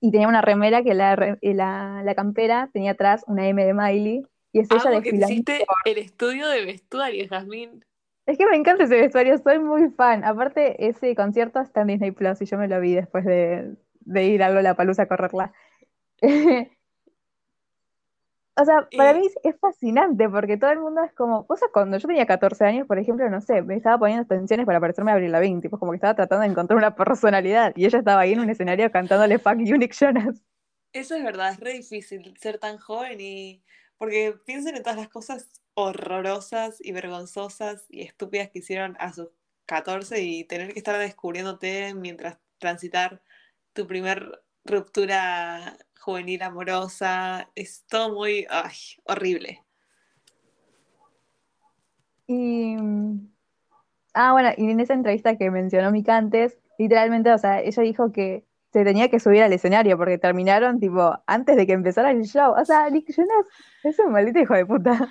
[0.00, 4.22] Y tenía una remera que la, la, la campera tenía atrás una M de Miley.
[4.52, 7.80] Y es ella de que hiciste el estudio de vestuario, Jasmine.
[8.26, 10.24] Es que me encanta ese vestuario, soy muy fan.
[10.24, 13.74] Aparte, ese concierto está en Disney Plus y yo me lo vi después de,
[14.06, 15.52] ir a la Palusa a correrla.
[18.54, 21.96] o sea, para mí es fascinante porque todo el mundo es como, o sea, cuando
[21.96, 25.14] yo tenía 14 años, por ejemplo, no sé, me estaba poniendo tensiones para parecerme a
[25.14, 28.32] Avril Lavigne, tipo como que estaba tratando de encontrar una personalidad y ella estaba ahí
[28.32, 30.42] en un escenario cantándole Fuck Unique Jonas.
[30.92, 33.62] Eso es verdad, es re difícil ser tan joven y
[33.96, 39.28] porque piensen en todas las cosas horrorosas y vergonzosas y estúpidas que hicieron a sus
[39.64, 43.22] 14 y tener que estar descubriéndote mientras transitar
[43.72, 47.48] tu primer ruptura juvenil amorosa.
[47.54, 48.46] Es todo muy
[49.04, 49.62] horrible.
[52.26, 52.76] Y.
[54.14, 58.12] Ah, bueno, y en esa entrevista que mencionó Mika antes, literalmente, o sea, ella dijo
[58.12, 62.22] que se tenía que subir al escenario porque terminaron, tipo, antes de que empezara el
[62.24, 62.54] show.
[62.58, 63.46] O sea, Nick Jonas
[63.84, 65.08] es un maldito hijo de puta.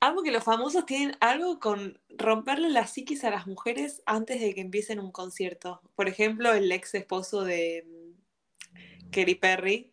[0.00, 4.54] Amo que los famosos tienen algo con romperle la psiquis a las mujeres antes de
[4.54, 5.80] que empiecen un concierto.
[5.94, 9.91] Por ejemplo, el ex esposo de mm, Katy Perry,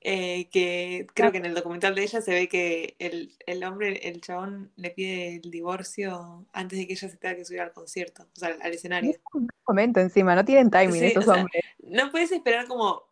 [0.00, 4.20] eh, que creo que en el documental de ella se ve que el, hombre, el
[4.20, 8.24] chabón, le pide el divorcio antes de que ella se tenga que subir al concierto,
[8.24, 9.12] o sea, al escenario.
[9.34, 11.64] un momento encima, no tienen timing esos hombres.
[11.78, 13.02] no puedes esperar como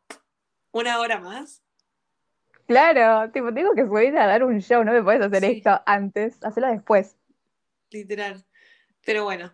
[0.72, 1.62] una hora más
[2.66, 6.42] Claro, tipo, tengo que subir a dar un show, no me puedes hacer esto antes,
[6.42, 7.16] hacerlo después.
[7.90, 8.44] Literal.
[9.05, 9.53] Pero bueno.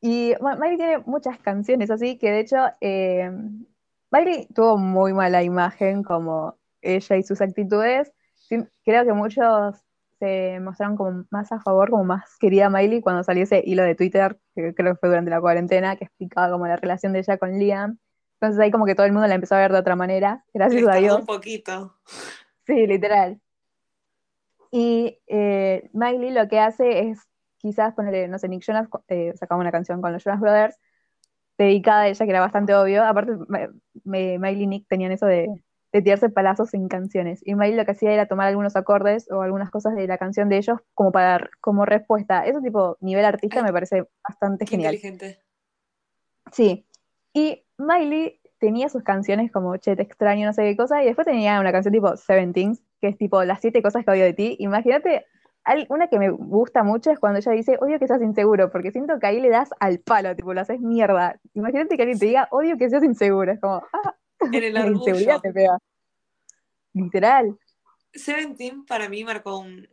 [0.00, 3.30] Y Miley tiene muchas canciones así que de hecho eh,
[4.12, 8.12] Miley tuvo muy mala imagen como ella y sus actitudes.
[8.84, 9.76] Creo que muchos
[10.18, 13.94] se mostraron como más a favor, como más querida Miley cuando salió ese hilo de
[13.94, 17.38] Twitter, que creo que fue durante la cuarentena, que explicaba como la relación de ella
[17.38, 17.98] con Liam.
[18.34, 20.86] Entonces ahí como que todo el mundo la empezó a ver de otra manera, gracias
[20.86, 21.20] a Dios.
[21.20, 21.96] un poquito.
[22.66, 23.40] Sí, literal.
[24.70, 27.18] Y eh, Miley lo que hace es
[27.56, 30.78] quizás ponerle, no sé, Nick Jonas eh, sacaba una canción con los Jonas Brothers
[31.62, 33.04] dedicada a ella, que era bastante obvio.
[33.04, 33.32] Aparte,
[34.04, 35.48] Miley y Nick tenían eso de,
[35.92, 37.40] de tirarse palazos en canciones.
[37.44, 40.48] Y Miley lo que hacía era tomar algunos acordes o algunas cosas de la canción
[40.48, 42.46] de ellos como para dar como respuesta.
[42.46, 44.94] Ese tipo, nivel artista, me parece bastante genial.
[44.94, 45.38] Inteligente.
[46.52, 46.86] Sí.
[47.34, 51.26] Y Miley tenía sus canciones como Che, te extraño, no sé qué cosa, y después
[51.26, 54.56] tenía una canción tipo Seventeen, que es tipo las siete cosas que odio de ti.
[54.60, 55.26] Imagínate,
[55.88, 59.18] una que me gusta mucho es cuando ella dice, odio que seas inseguro, porque siento
[59.18, 61.38] que ahí le das al palo, tipo, lo haces mierda.
[61.54, 64.16] Imagínate que alguien te diga, odio que seas inseguro, es como, ah,
[64.52, 64.98] en el orgullo.
[64.98, 65.78] inseguridad te pega.
[66.94, 67.56] Literal.
[68.12, 69.88] Seventeen para mí marcó un,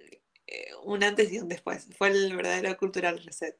[0.47, 3.55] eh, un antes y un después, fue el verdadero cultural reset.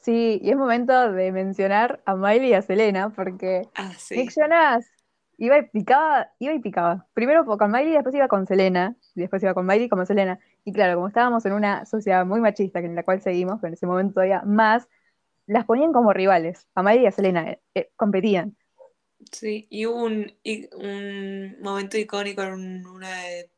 [0.00, 4.16] Sí, y es momento de mencionar a Miley y a Selena, porque ah, sí.
[4.16, 4.90] Nick Jonas
[5.36, 7.06] iba y picaba, iba y picaba.
[7.12, 10.38] Primero con Miley, después iba con Selena, después iba con Miley como Selena.
[10.64, 13.74] Y claro, como estábamos en una sociedad muy machista, en la cual seguimos, pero en
[13.74, 14.88] ese momento todavía más,
[15.46, 16.66] las ponían como rivales.
[16.74, 18.56] A Miley y a Selena eh, eh, competían.
[19.32, 20.32] Sí, y hubo un,
[20.76, 23.50] un momento icónico en uno de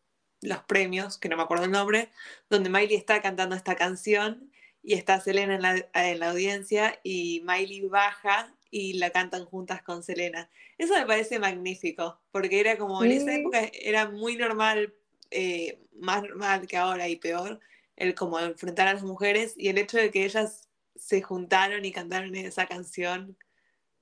[0.43, 2.11] los premios, que no me acuerdo el nombre,
[2.51, 4.51] donde Miley está cantando esta canción
[4.83, 9.83] y está Selena en la, en la audiencia y Miley baja y la cantan juntas
[9.83, 10.51] con Selena.
[10.79, 14.95] Eso me parece magnífico, porque era como en esa época era muy normal,
[15.33, 17.61] eh, más normal que ahora y peor,
[17.97, 21.93] el como enfrentar a las mujeres y el hecho de que ellas se juntaron y
[21.93, 23.37] cantaron esa canción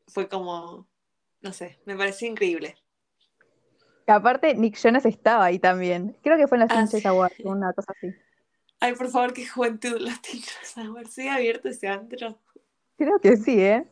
[0.06, 0.88] fue como,
[1.40, 2.76] no sé, me pareció increíble.
[4.06, 6.16] aparte, Nick Jonas estaba ahí también.
[6.22, 8.14] Creo que fue en la ah, Awards, una cosa así.
[8.80, 11.12] Ay, por favor, qué juventud los Teachers Awards.
[11.12, 12.38] ¿Sigue abierto ese antro?
[12.96, 13.86] Creo que sí, ¿eh?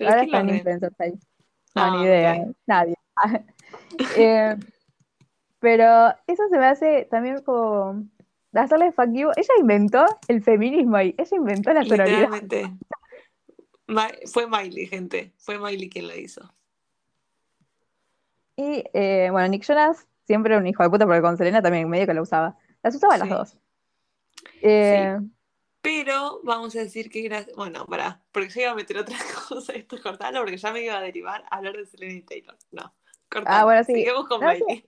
[0.00, 1.12] Ahora están influencers ahí.
[1.74, 2.94] No, ah, ni idea, nadie.
[4.16, 4.56] Eh,
[5.58, 8.04] pero eso se me hace también como
[8.52, 9.30] hacerle fuck you.
[9.36, 12.28] Ella inventó el feminismo ahí, ella inventó la sororidad.
[14.26, 15.32] Fue Miley, gente.
[15.38, 16.52] Fue Miley quien la hizo.
[18.56, 21.88] Y eh, bueno, Nick Jonas siempre era un hijo de puta porque con Selena también
[21.88, 22.56] medio que la usaba.
[22.82, 23.56] Las usaba las dos.
[24.62, 25.18] Eh,
[25.82, 27.54] Pero vamos a decir que gracias.
[27.54, 29.16] Bueno, para, porque yo iba a meter otra
[29.48, 32.22] cosa, esto es cortarlo, porque ya me iba a derivar a hablar de Selena y
[32.22, 32.56] Taylor.
[32.70, 32.94] No,
[33.46, 33.94] Ah, bueno, sí.
[33.94, 34.84] Sigamos con Miley.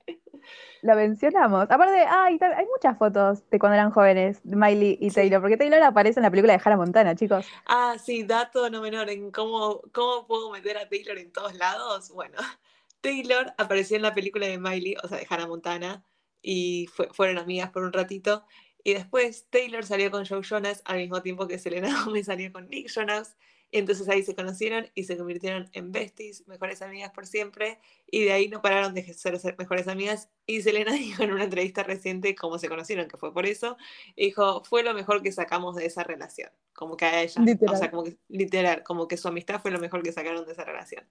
[0.82, 1.64] Lo mencionamos.
[1.70, 6.20] Aparte, hay muchas fotos de cuando eran jóvenes, de Miley y Taylor, porque Taylor aparece
[6.20, 7.46] en la película de Hannah Montana, chicos.
[7.66, 12.10] Ah, sí, dato no menor en cómo, cómo puedo meter a Taylor en todos lados.
[12.10, 12.36] Bueno,
[13.00, 16.04] Taylor apareció en la película de Miley, o sea, de Hannah Montana,
[16.40, 18.44] y fueron amigas por un ratito.
[18.84, 22.68] Y después Taylor salió con Joe Jonas al mismo tiempo que Selena Gomez salió con
[22.68, 23.36] Nick Jonas.
[23.70, 27.78] Y entonces ahí se conocieron y se convirtieron en besties, mejores amigas por siempre.
[28.10, 30.30] Y de ahí no pararon de ser, mejores amigas.
[30.46, 33.76] Y Selena dijo en una entrevista reciente cómo se conocieron, que fue por eso.
[34.16, 36.50] dijo, fue lo mejor que sacamos de esa relación.
[36.72, 39.80] Como que a ella, o sea, como que literal, como que su amistad fue lo
[39.80, 41.04] mejor que sacaron de esa relación.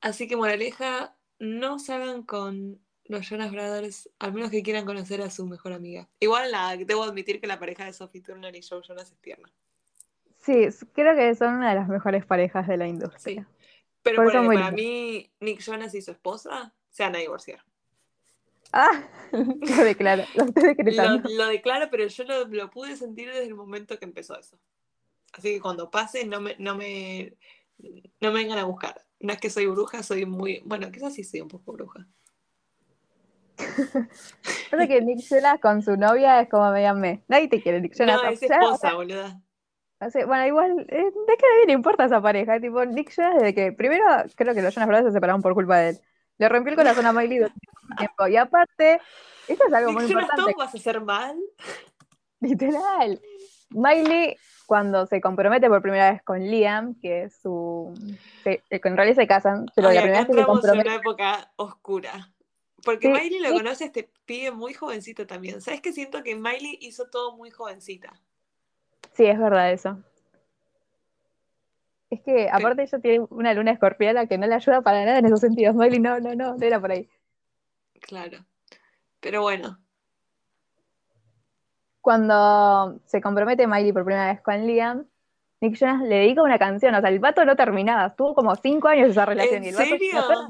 [0.00, 5.30] Así que moraleja, no salgan con los Jonas Brothers, al menos que quieran conocer a
[5.30, 6.08] su mejor amiga.
[6.20, 9.52] Igual nada, debo admitir que la pareja de Sophie Turner y Joe Jonas es tierna.
[10.46, 13.42] Sí, creo que son una de las mejores parejas de la industria.
[13.42, 13.56] Sí.
[14.02, 17.64] Pero para mí, Nick Jonas y su esposa se van a divorciar.
[18.72, 24.04] Ah, lo declaro, lo Lo, declaro, pero yo lo, pude sentir desde el momento que
[24.04, 24.56] empezó eso.
[25.32, 27.34] Así que cuando pase, no me, no me,
[28.20, 29.04] no me vengan a buscar.
[29.18, 30.62] No es que soy bruja, soy muy.
[30.64, 32.06] Bueno, quizás sí soy un poco bruja.
[34.70, 37.24] Pasa que Nick Jonas con su novia es como me me.
[37.26, 38.22] Nadie te quiere, Nick Jonas.
[38.22, 39.42] No, es esposa, boluda.
[39.98, 42.60] Bueno, igual, eh, ¿de qué le importa esa pareja?
[42.60, 44.04] Tipo, Nick Jonas, desde que primero
[44.34, 46.00] creo que los Jonas Brothers se separaron por culpa de él.
[46.38, 47.60] Le rompió el corazón a Miley durante
[47.98, 48.26] tiempo.
[48.26, 49.00] Y aparte,
[49.48, 50.42] esto es algo muy importante.
[50.42, 51.38] ¿Todo vas a hacer mal?
[52.40, 53.20] Literal.
[53.70, 57.94] Miley, cuando se compromete por primera vez con Liam, que es su.
[58.44, 60.88] Que, en realidad se casan, pero la primera vez que se compromete.
[60.88, 62.32] en una época oscura.
[62.84, 65.60] Porque Miley lo conoce a este pibe muy jovencito también.
[65.60, 68.12] ¿Sabes que siento que Miley hizo todo muy jovencita?
[69.14, 69.98] Sí, es verdad eso.
[72.10, 75.26] Es que aparte ella tiene una luna escorpiana que no le ayuda para nada en
[75.26, 75.74] esos sentidos.
[75.74, 77.08] Miley no, no, no, no era por ahí.
[78.00, 78.38] Claro.
[79.20, 79.78] Pero bueno.
[82.00, 85.06] Cuando se compromete Miley por primera vez con Liam,
[85.60, 86.94] Nick Jonas le dedica una canción.
[86.94, 88.06] O sea, el vato no terminaba.
[88.06, 89.64] Estuvo como cinco años esa relación.
[89.64, 89.96] y el vato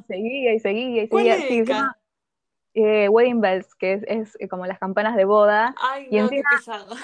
[0.07, 1.97] seguía y seguía y seguía.
[2.75, 5.75] eh, wedding bells, que es, es, como las campanas de boda.
[5.81, 6.95] Ay, Y no, encima- qué pesado.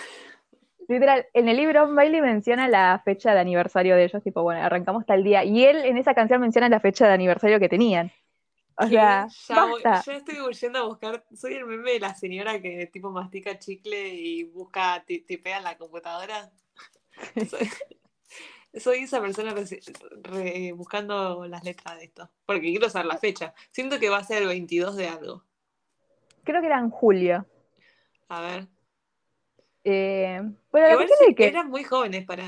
[0.89, 5.07] Literal, en el libro Miley menciona la fecha de aniversario de ellos, tipo, bueno, arrancamos
[5.07, 5.45] tal día.
[5.45, 8.11] Y él en esa canción menciona la fecha de aniversario que tenían.
[8.77, 10.11] O sea, ya, voy- basta.
[10.13, 11.25] ya estoy yendo a buscar.
[11.35, 15.65] Soy el meme de la señora que tipo mastica chicle y busca, ti- tipea en
[15.65, 16.51] la computadora.
[17.51, 17.69] Soy,
[18.81, 22.31] soy esa persona re- buscando las letras de esto.
[22.47, 23.53] Porque quiero saber la fecha.
[23.71, 25.45] Siento que va a ser el 22 de algo.
[26.43, 27.47] Creo que era en julio.
[28.31, 28.67] A ver.
[29.85, 30.41] Eh,
[30.71, 32.47] bueno, la Igual sí, que eran muy jóvenes para.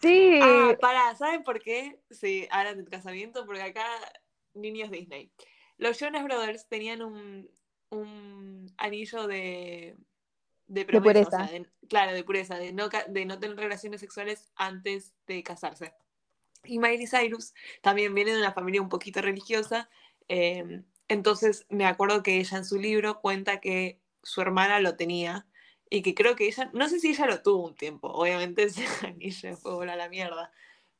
[0.00, 2.00] sí, Ah, pará, ¿saben por qué?
[2.10, 3.84] Sí, ahora del casamiento, porque acá
[4.54, 5.32] niños Disney.
[5.78, 7.50] Los Jonas Brothers tenían un,
[7.90, 9.96] un anillo de,
[10.68, 11.38] de promesa, o pureza.
[11.46, 15.94] sea, de- claro, de pureza, de no, de no tener relaciones sexuales antes de casarse.
[16.64, 19.90] Y Miley Cyrus también viene de una familia un poquito religiosa,
[20.28, 25.47] eh, entonces me acuerdo que ella en su libro cuenta que su hermana lo tenía
[25.90, 28.84] y que creo que ella, no sé si ella lo tuvo un tiempo, obviamente ese
[29.06, 30.52] anillo fue volar a la mierda,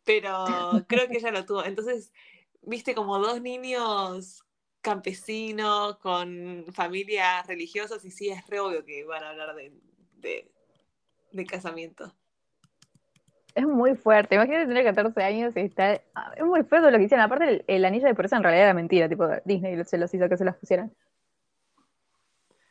[0.04, 1.64] pero creo que ella lo tuvo.
[1.64, 2.12] Entonces,
[2.62, 4.44] viste como dos niños
[4.82, 9.72] campesinos con familias religiosas y sí, es re obvio que van a hablar de,
[10.18, 10.52] de,
[11.32, 12.14] de casamiento.
[13.54, 14.36] es muy fuerte.
[14.36, 16.04] Imagínate tener 14 años y estar.
[16.14, 17.24] ah, Es muy fuerte lo que hicieron.
[17.26, 19.08] Aparte, el, el anillo de pureza en realidad era mentira.
[19.08, 20.92] Tipo, Disney se los hizo que se los pusieran.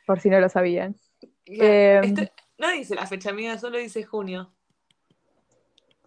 [0.06, 0.96] Por si no lo sabían.
[1.50, 4.52] Eh, Este- no dice la fecha amiga, solo dice junio.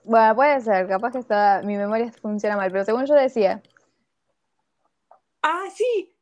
[0.04, 0.88] Bueno, puede ser.
[0.88, 2.72] Capaz que está, mi memoria funciona mal.
[2.72, 3.62] Pero según yo decía,
[5.44, 6.16] Ah, sí.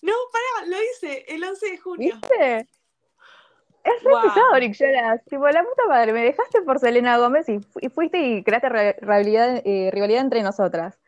[0.00, 2.14] No, pará, lo dice el 11 de junio.
[2.20, 2.66] ¿viste?
[3.84, 4.22] Es re Wow.
[4.22, 5.20] pesado, Nick Jonas.
[5.26, 8.68] Tipo, la puta madre, me dejaste por Selena Gómez y, fu- y fuiste y creaste
[8.68, 10.98] re- rivalidad, eh, rivalidad entre nosotras.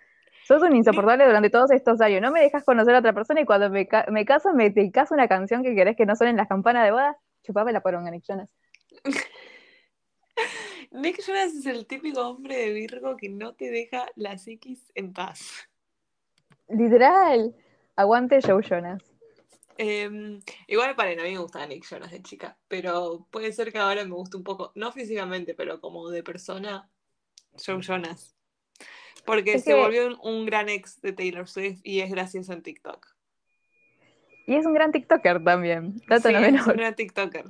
[0.47, 2.21] Sos un insoportable durante todos estos años.
[2.21, 4.91] No me dejas conocer a otra persona y cuando me, ca- me caso, me te
[4.91, 7.17] caso una canción que querés que no suenen las campanas de boda.
[7.45, 8.51] Chupame la poronga, Nick Jonas.
[10.91, 15.13] Nick Jonas es el típico hombre de Virgo que no te deja las X en
[15.13, 15.69] paz.
[16.69, 17.55] Literal.
[17.97, 19.03] Aguante Joe Jonas.
[19.77, 23.79] Eh, igual para a mí me gustaba Nick Jonas de chica, pero puede ser que
[23.79, 26.89] ahora me guste un poco, no físicamente, pero como de persona,
[27.65, 28.37] Joe Jonas.
[29.27, 32.53] Porque Es se que- volvió un, un gran ex de Taylor Swift y es gracioso
[32.53, 33.14] en TikTok.
[34.47, 35.95] Y es un gran TikToker también.
[36.09, 37.47] Dato Sí, no es un gran TikToker.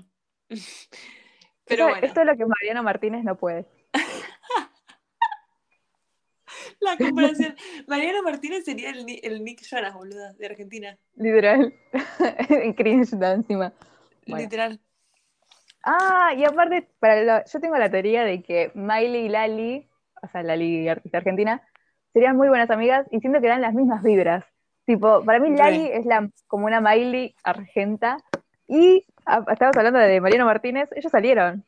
[1.67, 3.67] Pero Esto- bueno, Esto es lo que Mariano Martínez no puede.
[6.81, 7.55] la comparación.
[7.89, 10.99] Mariano Martínez sería el, Ni- el Nick Jonas, boluda, de Argentina.
[11.17, 11.73] Literal.
[12.77, 13.73] Cringe da encima.
[14.27, 14.43] Bueno.
[14.43, 14.81] Literal.
[15.83, 19.89] Ah, y aparte, para lo- yo tengo la teoría de que Miley y Lali,
[20.23, 21.63] o sea, Lali, artista argentina,
[22.13, 24.45] serían muy buenas amigas y siento que dan las mismas vibras.
[24.87, 25.51] Tipo, para mí.
[25.57, 28.19] Lali es la, como una Miley argenta
[28.69, 31.65] y ah, estabas hablando de Mariano Martínez, ellos salieron.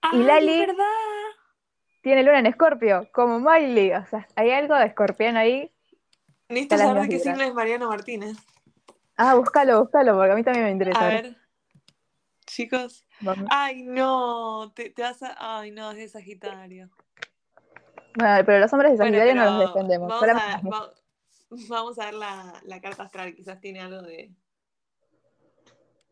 [0.00, 0.84] Ay, Lali- es verdad.
[2.02, 3.92] Tiene luna en Escorpio, como Miley.
[3.92, 5.70] O sea, hay algo de escorpión ahí.
[6.48, 8.36] Necesito saber de qué signo es Mariano Martínez.
[9.16, 11.00] Ah, búscalo, búscalo, porque a mí también me interesa.
[11.00, 11.36] A ver.
[12.46, 13.06] chicos.
[13.20, 13.46] Vamos.
[13.50, 15.60] Ay, no, te, te vas a...
[15.60, 16.90] Ay, no, es de Sagitario.
[18.14, 20.08] Bueno, pero los hombres de Bueno, Sagitario no los defendemos.
[20.08, 20.90] Vamos a, va-
[21.68, 24.30] vamos a ver la, la carta astral, quizás tiene algo de...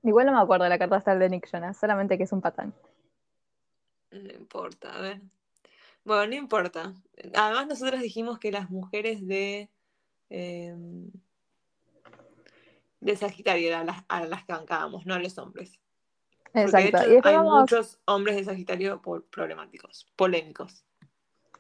[0.03, 2.41] Igual no me acuerdo de la carta astral de Nick Jonas, solamente que es un
[2.41, 2.75] patán.
[4.11, 5.21] No importa, a ver.
[6.05, 6.95] Bueno, no importa.
[7.35, 9.69] Además, nosotros dijimos que las mujeres de...
[10.31, 10.75] eh,
[13.01, 15.79] de Sagitario eran las, a las que bancábamos, no a los hombres.
[16.53, 16.99] Porque de Exacto.
[16.99, 20.85] hecho Y hay vamos muchos hombres de Sagitario por- problemáticos, polémicos.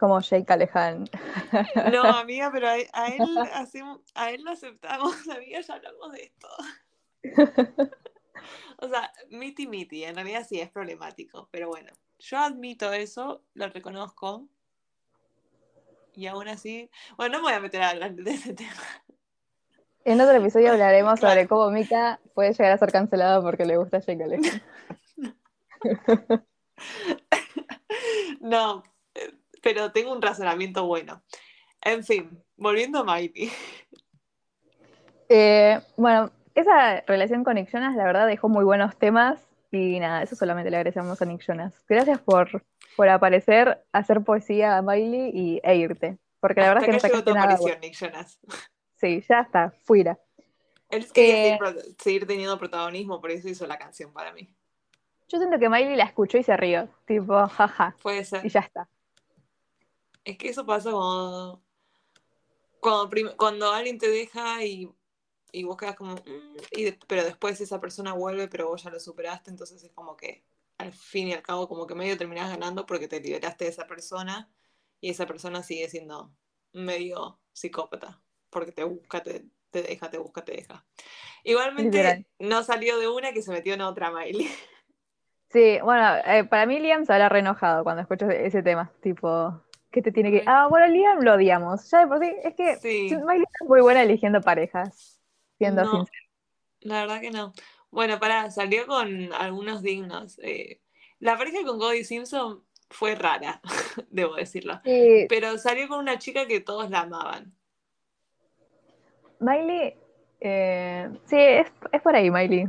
[0.00, 1.04] Como Jake Alejan.
[1.92, 3.22] No, amiga, pero a, a él
[3.54, 6.48] hacemos, a él lo aceptamos, amiga, ya hablamos de esto.
[8.78, 13.68] O sea, miti miti, en realidad sí es problemático, pero bueno, yo admito eso, lo
[13.68, 14.48] reconozco.
[16.14, 18.72] Y aún así, bueno, no me voy a meter a hablar de ese tema.
[20.04, 21.34] En otro episodio hablaremos Claro.
[21.34, 24.62] sobre cómo Mika puede llegar a ser cancelado porque le gusta Jake Alejan.
[28.40, 28.82] No,
[29.62, 31.22] pero tengo un razonamiento bueno.
[31.82, 33.50] En fin, volviendo a Mighty.
[35.32, 39.40] Eh, bueno, esa relación con Nick Jonas, la verdad, dejó muy buenos temas.
[39.70, 41.72] Y nada, eso solamente le agradecemos a Nick Jonas.
[41.88, 42.64] Gracias por,
[42.96, 46.18] por aparecer, hacer poesía a Miley y, e irte.
[46.40, 47.44] Porque la verdad es que no sacaste nada.
[47.44, 47.80] aparición, bueno.
[47.80, 48.40] Nick Jonas.
[48.96, 50.18] Sí, ya está, fuera.
[50.88, 54.52] Él quería Eh, seguir, seguir teniendo protagonismo, por eso hizo la canción para mí.
[55.28, 56.88] Yo siento que Miley la escuchó y se rió.
[57.06, 57.94] Tipo, jaja.
[58.02, 58.44] Puede ser.
[58.44, 58.88] Y ya está.
[60.24, 60.90] Es que eso pasa
[62.80, 64.90] cuando, cuando, alguien te deja y
[65.52, 68.90] y vos quedas como, "Mm", y de- pero después esa persona vuelve, pero vos ya
[68.90, 70.44] lo superaste, entonces es como que
[70.78, 73.86] al fin y al cabo como que medio terminás ganando porque te liberaste de esa
[73.86, 74.48] persona
[75.00, 76.32] y esa persona sigue siendo
[76.72, 80.86] medio psicópata, porque te busca, te, te deja, te busca, te deja.
[81.44, 82.26] Igualmente Literal.
[82.38, 84.48] no salió de una que se metió en otra Miley.
[85.52, 88.92] Sí, bueno, eh, para mí Liam se habrá re enojado cuando escucho ese tema.
[89.02, 89.60] Tipo,
[89.90, 90.42] ¿qué te tiene que.?
[90.46, 91.90] Ah, bueno, Liam lo odiamos.
[91.90, 93.14] Ya de por sí, es que Sí.
[93.16, 95.20] Miley es muy buena eligiendo parejas,
[95.58, 95.90] siendo No.
[95.90, 96.26] sincero.
[96.80, 97.52] La verdad que no.
[97.90, 100.38] Bueno, pará, salió con algunos dignos.
[100.42, 100.80] eh,
[101.18, 103.60] la pareja con Cody Simpson fue rara,
[104.10, 104.80] debo decirlo.
[104.84, 107.52] Sí, Pero salió con una chica que todos la amaban.
[109.38, 109.94] Miley,
[110.40, 112.68] eh, sí, es, es por ahí, Miley.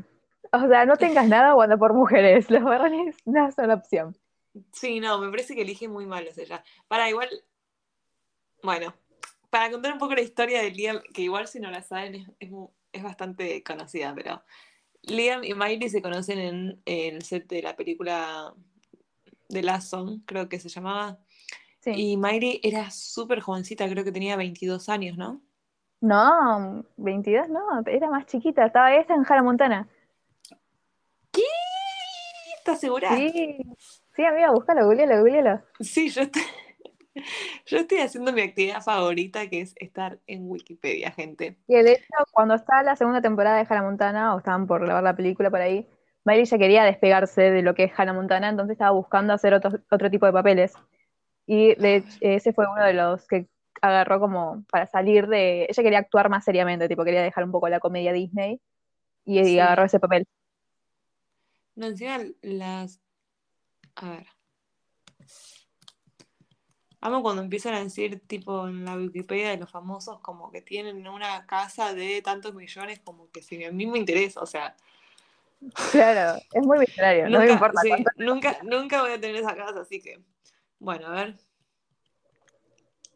[0.54, 2.50] O sea, no tengas nada cuando por mujeres.
[2.50, 4.18] Los varones no son opción.
[4.72, 6.64] Sí, no, me parece que elige muy malos ella.
[6.88, 7.30] Para igual,
[8.64, 8.93] bueno,
[9.49, 12.28] para contar un poco la historia de Liam, que igual si no la saben es,
[12.39, 14.43] es mu- es bastante conocida, pero
[15.04, 18.54] Liam y Miley se conocen en, el set de la película
[19.49, 21.20] de Last Song, creo que se llamaba.
[21.80, 21.91] Sí.
[21.95, 25.41] Y Miley era súper jovencita, creo que tenía 22 años, ¿no?
[26.02, 28.66] No, 22 no, era más chiquita.
[28.66, 29.88] Estaba esta en Hannah Montana.
[31.32, 31.43] ¿Qué?
[32.58, 33.16] ¿Estás segura?
[33.16, 33.58] Sí,
[34.22, 35.62] sí, amiga, búscalo, googlealo, googlealo.
[35.80, 36.44] Sí, yo estoy,
[37.66, 41.58] yo estoy haciendo mi actividad favorita, que es estar en Wikipedia, gente.
[41.68, 45.04] Y de hecho, cuando está la segunda temporada de Hannah Montana, o estaban por grabar
[45.04, 45.88] la película por ahí,
[46.24, 49.72] Miley ya quería despegarse de lo que es Hannah Montana, entonces estaba buscando hacer otro,
[49.90, 50.74] otro tipo de papeles.
[51.48, 53.48] Y de ese fue uno de los que
[53.82, 55.64] agarró como para salir de...
[55.64, 58.62] Ella quería actuar más seriamente, tipo, quería dejar un poco la comedia Disney,
[59.26, 59.60] y, Sí.
[59.60, 60.26] agarró ese papel.
[61.76, 63.01] No, encima las...
[63.96, 64.28] A ver.
[67.02, 71.08] Amo cuando empiezan a decir, tipo, en la Wikipedia de los famosos, como que tienen
[71.08, 74.76] una casa de tantos millones, como que si a mí me interesa, o sea,
[75.92, 78.10] Claro, es muy millonario, no me importa sí, cuánto.
[78.18, 80.20] nunca, nunca voy a tener esa casa, así que,
[80.80, 81.36] bueno, a ver.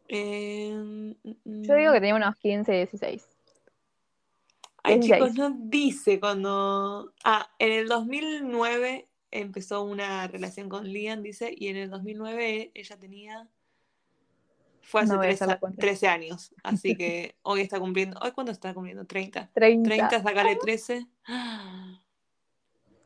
[0.08, 3.28] Eh, mm, mm, Yo digo que tenía unos 15, 16.
[4.84, 5.34] Ay, 16.
[5.34, 7.14] chicos, no dice cuando.
[7.24, 9.08] Ah, en el 2009
[9.40, 13.48] empezó una relación con Liam, dice, y en el 2009 ella tenía.
[14.82, 15.82] Fue hace No voy a tres hacer la a- cuenta.
[15.82, 18.20] 13 años, así que hoy está cumpliendo.
[18.22, 19.06] ¿Hoy cuándo está cumpliendo?
[19.06, 19.50] 30.
[19.54, 19.90] 30.
[19.90, 21.08] 30, sacale 13.
[21.28, 22.00] ¡Ah!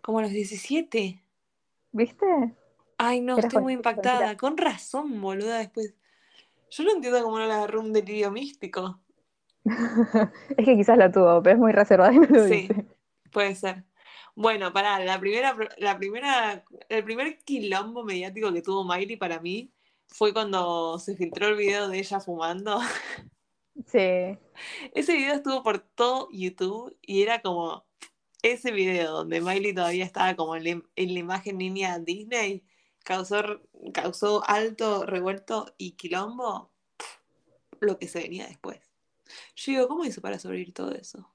[0.02, 1.24] Como a los 17.
[1.92, 2.26] ¿Viste?
[2.98, 4.36] Ay, no, estoy muy impactada.
[4.38, 5.94] Con razón, boluda, después.
[6.72, 9.00] Yo no entiendo cómo no le agarró un delirio místico.
[10.58, 12.68] Es que quizás lo tuvo, pero es muy reservada y no lo Sí.
[12.68, 12.86] dice.
[13.32, 13.84] Puede ser.
[14.40, 19.70] Bueno, pará, la primera, la primera, el primer quilombo mediático que tuvo Miley para mí
[20.08, 22.80] fue cuando se filtró el video de ella fumando.
[23.86, 24.38] Sí.
[24.94, 27.86] Ese video estuvo por todo YouTube y era como
[28.42, 32.64] ese video donde Miley todavía estaba como en la, en la imagen niña Disney,
[33.04, 33.62] causó,
[33.94, 36.72] causó alto revuelto y quilombo,
[37.80, 38.80] lo que se venía después.
[39.56, 41.30] Yo digo, ¿cómo hizo para sobrevivir todo eso?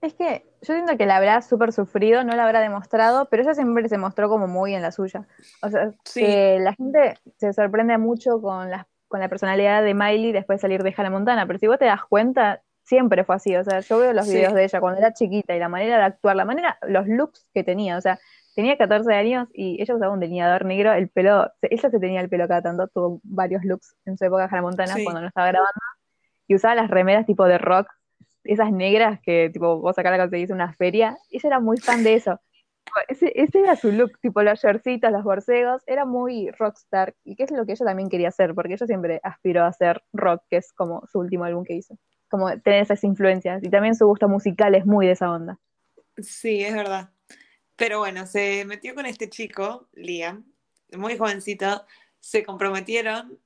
[0.00, 3.54] Es que yo siento que la habrá súper sufrido, no la habrá demostrado, pero ella
[3.54, 5.26] siempre se mostró como muy en la suya.
[5.62, 6.20] O sea, Sí.
[6.20, 10.62] que la gente se sorprende mucho con la, con la personalidad de Miley después de
[10.62, 13.56] salir de Hannah Montana, pero si vos te das cuenta, siempre fue así.
[13.56, 14.34] O sea, yo veo los Sí.
[14.36, 17.48] videos de ella cuando era chiquita y la manera de actuar, la manera, los looks
[17.52, 18.18] que tenía, o sea,
[18.54, 22.20] tenía 14 años y ella usaba un delineador negro, el pelo, se- ella se tenía
[22.20, 25.02] el pelo cada tanto, tuvo varios looks en su época de Hannah Montana Sí.
[25.04, 25.72] cuando no estaba grabando,
[26.46, 27.88] y usaba las remeras tipo de rock,
[28.48, 32.02] esas negras que tipo vos acá la conseguís en una feria, ella era muy fan
[32.02, 32.40] de eso.
[33.06, 37.42] Ese, ese era su look, tipo los shortcitos, los borcegos, era muy rockstar, y que
[37.42, 40.56] es lo que ella también quería hacer, porque ella siempre aspiró a hacer rock, que
[40.56, 41.98] es como su último álbum que hizo.
[42.30, 45.58] Como tener esas influencias, y también su gusto musical es muy de esa onda.
[46.16, 47.10] Sí, es verdad.
[47.76, 50.46] Pero bueno, se metió con este chico, Liam,
[50.96, 51.84] muy jovencito,
[52.18, 53.38] se comprometieron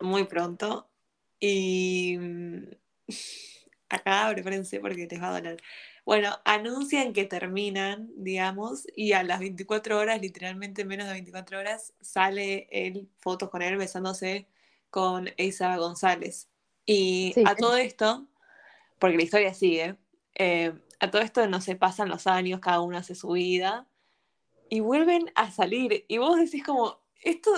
[0.00, 0.88] muy pronto
[1.38, 2.64] y mm,
[3.94, 5.62] acá prepárense porque les va a doler.
[6.04, 11.94] Bueno, anuncian que terminan, digamos, y a las 24 horas, literalmente menos de 24 horas,
[12.00, 14.46] sale él, fotos con él besándose
[14.90, 16.48] con Eiza González.
[16.86, 17.42] Y Sí.
[17.46, 18.26] a todo esto,
[18.98, 19.96] porque la historia sigue,
[20.34, 23.86] eh, a todo esto no se pasan los años, cada uno hace su vida,
[24.68, 26.04] y vuelven a salir.
[26.08, 27.50] Y vos decís como, esto,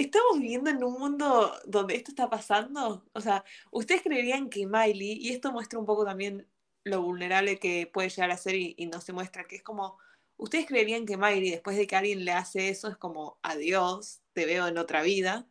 [0.00, 3.04] ¿estamos viviendo en un mundo donde esto está pasando?
[3.12, 6.46] O sea, ¿ustedes creerían que Miley, y esto muestra un poco también
[6.84, 9.98] lo vulnerable que puede llegar a ser y, no se muestra, que es como,
[10.36, 14.46] ¿ustedes creerían que Miley, después de que alguien le hace eso, es como, adiós, te
[14.46, 15.46] veo en otra vida?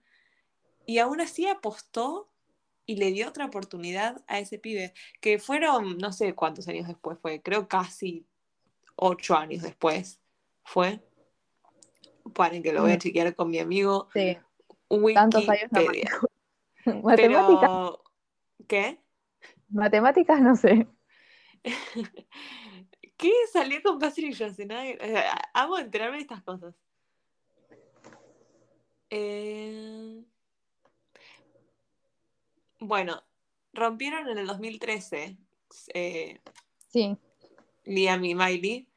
[0.85, 2.29] Y aún así apostó
[2.85, 7.19] y le dio otra oportunidad a ese pibe, que fueron, no sé cuántos años después
[7.21, 8.25] fue, creo casi
[8.95, 10.19] ocho años después
[10.63, 10.99] fue.
[12.33, 14.07] Paren que lo voy a chequear con mi amigo.
[14.13, 14.37] Sí.
[15.13, 15.81] Tantos años no
[17.03, 17.91] Matemáticas.
[18.67, 18.99] ¿Qué?
[19.69, 20.87] Matemáticas no sé.
[23.17, 24.99] ¿Qué salió con Patrick Schwarzenegger?
[25.53, 26.73] amo enterarme de estas cosas.
[29.09, 30.23] Eh...
[32.79, 33.21] Bueno,
[33.73, 35.37] rompieron en el 2013.
[35.93, 36.39] Eh,
[36.87, 37.17] sí.
[37.83, 38.88] Liam y Miley.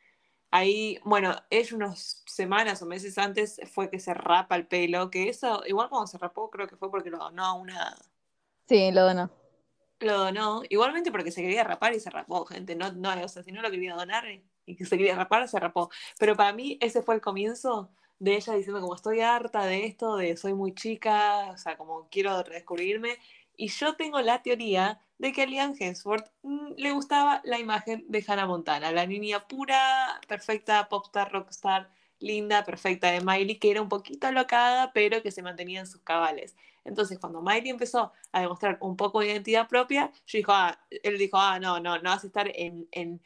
[0.55, 5.31] Ahí, bueno, es unas semanas o meses antes fue que se rapa el pelo, que
[5.31, 7.97] eso, igual cuando se rapó, creo que fue porque lo donó a una.
[8.69, 9.31] Sí, lo donó.
[10.01, 12.77] Lo donó, igualmente porque se quería rapar y se rapó, gente.
[12.77, 14.25] No, no, o sea, si no lo quería donar
[14.67, 15.91] y que se quería rapar, se rapó.
[16.19, 17.89] Pero para mí ese fue el comienzo
[18.19, 22.09] de ella diciendo como estoy harta de esto, de soy muy chica, o sea, como
[22.11, 23.19] quiero redescubrirme
[23.57, 28.05] y yo tengo la teoría de que a Liam Hemsworth mm, le gustaba la imagen
[28.09, 33.83] de Hannah Montana, la niña pura, perfecta, popstar, rockstar, linda, perfecta de Miley, que era
[33.83, 36.57] un poquito alocada, pero que se mantenía en sus cabales.
[36.85, 41.17] Entonces, cuando Miley empezó a demostrar un poco de identidad propia, yo dijo, ah, él
[41.19, 43.23] dijo, ah, no, no, no vas a estar en, en,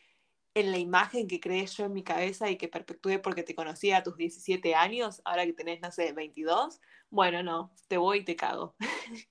[0.55, 3.93] en la imagen que creé yo en mi cabeza y que perpetué porque te conocí
[3.93, 6.79] a tus 17 años, ahora que tenés, no sé, 22.
[7.09, 8.77] Bueno, no, te voy y te cago.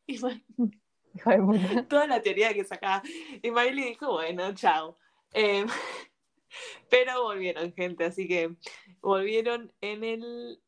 [1.89, 3.01] Toda la teoría que sacaba.
[3.41, 4.97] Y Miley dijo, bueno, chao.
[5.31, 5.67] Em,
[6.89, 8.55] pero volvieron, gente, así que
[9.01, 10.61] volvieron en el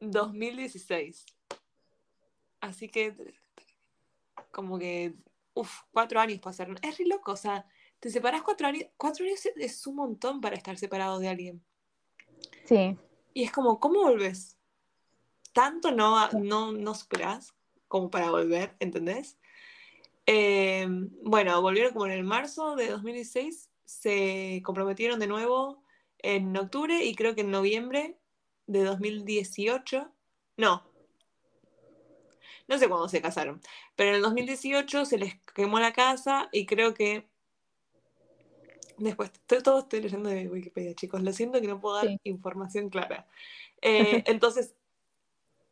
[0.00, 1.26] 2016.
[2.60, 3.14] Así que,
[4.50, 5.14] como que,
[5.54, 6.76] uff, cuatro años pasaron.
[6.82, 7.66] Es re loco, o sea,
[8.00, 8.86] te separas cuatro años.
[8.96, 11.64] Cuatro años es un montón para estar separado de alguien.
[12.64, 12.96] Sí.
[13.34, 14.58] Y es como, ¿cómo volves?
[15.52, 17.54] Tanto no, no, no superás
[17.88, 19.38] como para volver, ¿entendés?
[20.30, 25.82] Em, bueno, volvieron como en el marzo de 2016, se comprometieron de nuevo
[26.18, 28.18] en octubre y creo que en noviembre
[28.66, 30.12] de 2018,
[30.58, 30.82] no,
[32.68, 33.62] no sé cuándo se casaron,
[33.96, 37.26] pero en el 2018 se les quemó la casa y creo que
[38.98, 43.26] después, todo estoy leyendo de Wikipedia, chicos, lo siento que no puedo dar información clara.
[43.80, 44.74] Eh, entonces,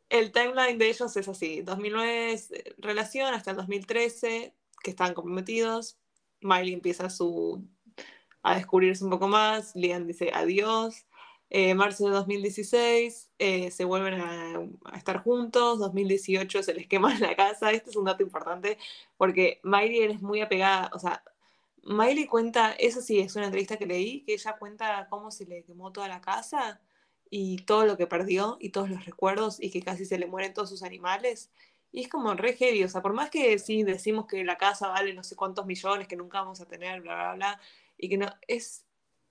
[0.09, 5.15] el timeline de ellos es así, 2009 es eh, relación hasta el 2013, que están
[5.15, 5.99] comprometidos,
[6.41, 7.65] Miley empieza su,
[8.43, 11.07] a descubrirse un poco más, Liam dice adiós,
[11.51, 17.37] eh, marzo de 2016 eh, se vuelven a, estar juntos, 2018 se les quema la
[17.37, 18.79] casa, este es un dato importante
[19.17, 21.23] porque Miley es muy apegada, o sea,
[21.83, 25.63] Miley cuenta, eso sí, es una entrevista que leí, que ella cuenta cómo se le
[25.65, 26.81] quemó toda la casa
[27.31, 30.55] y todo lo que perdió y todos los recuerdos y que casi se le mueren
[30.55, 31.51] todos sus animales.
[31.93, 34.89] Y es como re heavy, o sea, por más que sí decimos que la casa
[34.89, 37.61] vale no sé cuántos millones, que nunca vamos a tener, bla, bla, bla,
[37.97, 38.85] y que no, es,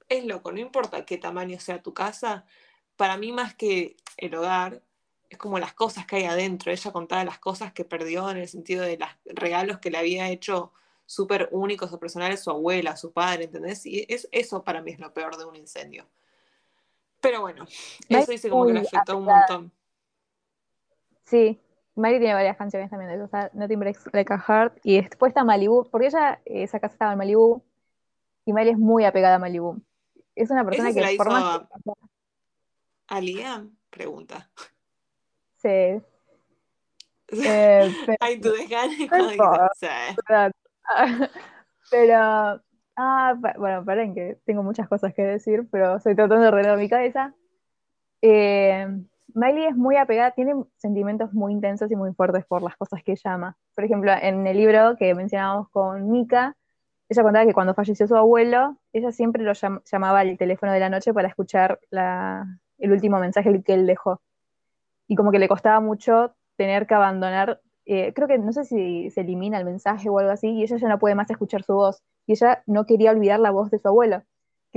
[0.10, 2.46] es loco, no importa qué tamaño sea tu casa,
[2.96, 4.82] para mí más que el hogar,
[5.30, 6.72] es como las cosas que hay adentro.
[6.72, 10.30] Ella contaba las cosas que perdió en el sentido de los regalos que le había
[10.30, 10.72] hecho
[11.06, 13.86] súper únicos o personales su abuela, su padre, ¿entendés?
[13.86, 16.08] Y es, eso para mí es lo peor de un incendio.
[17.26, 17.66] Pero bueno,
[18.10, 19.72] eso dice como que le afectó un montón.
[21.24, 21.60] Sí,
[21.96, 25.02] Mary tiene varias canciones también de eso, o sea, Nothing Breaks Like a Heart, y
[25.02, 27.64] después está Malibu, porque ella, esa casa estaba en Malibu,
[28.46, 29.82] y Mary es muy apegada a Malibu.
[30.36, 31.62] Es una persona que por más
[33.08, 33.76] ¿A Liam?
[33.90, 34.50] Pregunta.
[35.58, 35.68] Sí.
[37.30, 38.52] eh, Ay, tú
[41.90, 42.62] Pero,
[42.96, 46.90] ah, bueno, paren que tengo muchas cosas que decir, pero estoy tratando de ordenar mi
[46.90, 47.34] cabeza.
[48.22, 48.88] Eh,
[49.34, 53.16] Miley es muy apegada, tiene sentimientos muy intensos y muy fuertes por las cosas que
[53.16, 53.58] llama.
[53.76, 56.56] Por ejemplo, en el libro que mencionábamos con Mika,
[57.10, 60.90] ella contaba que cuando falleció su abuelo, ella siempre lo llamaba al teléfono de la
[60.90, 64.22] noche para escuchar el último mensaje que él dejó.
[65.08, 69.10] Y como que le costaba mucho tener que abandonar, eh, creo que no sé si
[69.12, 71.74] se elimina el mensaje o algo así, y ella ya no puede más escuchar su
[71.74, 72.02] voz.
[72.28, 74.24] Y ella no quería olvidar la voz de su abuelo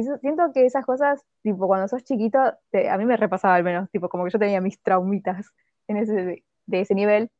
[0.02, 4.08] siento que esas cosas, tipo, cuando sos chiquito, a mí me repasaba al menos, tipo,
[4.08, 5.52] como que yo tenía mis traumitas
[5.88, 7.30] en ese, de ese nivel.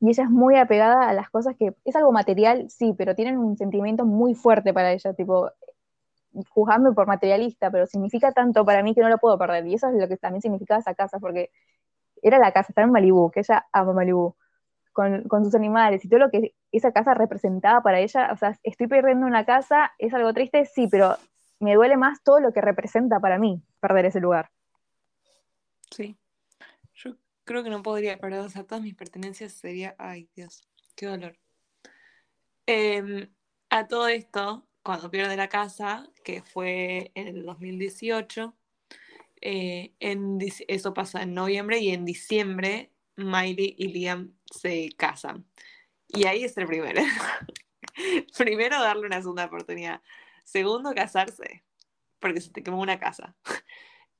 [0.00, 3.38] Y ella es muy apegada a las cosas que es algo material, sí, pero tienen
[3.38, 5.50] un sentimiento muy fuerte para ella, tipo,
[6.50, 9.66] juzgando por materialista, pero significa tanto para mí que no lo puedo perder.
[9.66, 11.50] Y eso es lo que también significaba esa casa, porque
[12.22, 14.36] era la casa, estaba en Malibú, que ella ama Malibú,
[14.94, 18.30] con, con, sus animales y todo lo que esa casa representaba para ella.
[18.32, 21.18] O sea, estoy perdiendo una casa, es algo triste, sí, pero
[21.60, 24.50] me duele más todo lo que representa para mí perder ese lugar.
[25.90, 26.16] Sí.
[26.94, 30.66] Yo creo que no podría perder, todas mis pertenencias sería, ay Dios,
[30.96, 31.36] qué dolor.
[32.66, 33.28] Em,
[33.68, 38.54] a todo esto, cuando pierde la casa, que fue en el 2018,
[39.40, 40.38] eh, en,
[40.68, 45.46] eso pasa en noviembre y en diciembre Miley y Liam se casan.
[46.08, 47.02] Y ahí es el primero.
[48.38, 50.02] Primero, darle una segunda oportunidad.
[50.44, 51.64] Segundo, casarse,
[52.18, 53.36] porque se te quemó una casa.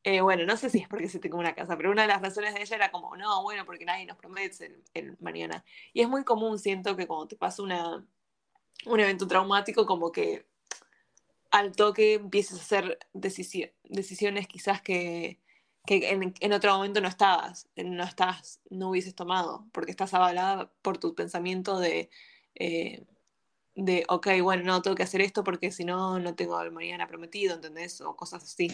[0.07, 2.09] Eh, bueno, no sé si es porque se te quemó una casa, pero una de
[2.09, 5.65] las razones de ella era como, no, bueno, porque nadie nos promete el, mañana.
[5.95, 8.07] Y es muy común, siento, que cuando te pasa una,
[8.85, 10.47] un evento traumático, como que
[11.51, 15.41] al toque empieces a hacer decisiones quizás que,
[15.87, 21.15] en, otro momento no estabas, no estás, no hubieses tomado, porque estás avalada por tu
[21.15, 22.11] pensamiento de,
[22.55, 23.05] eh,
[23.75, 27.07] de, ok, bueno, no, tengo que hacer esto porque si no, no tengo el mañana
[27.07, 28.01] prometido, ¿entendés?
[28.01, 28.69] O cosas así.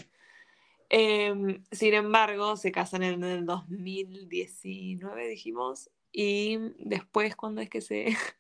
[0.88, 8.06] Em, sin embargo, se casan en el 2019, dijimos, y después, ¿cuándo es que se...?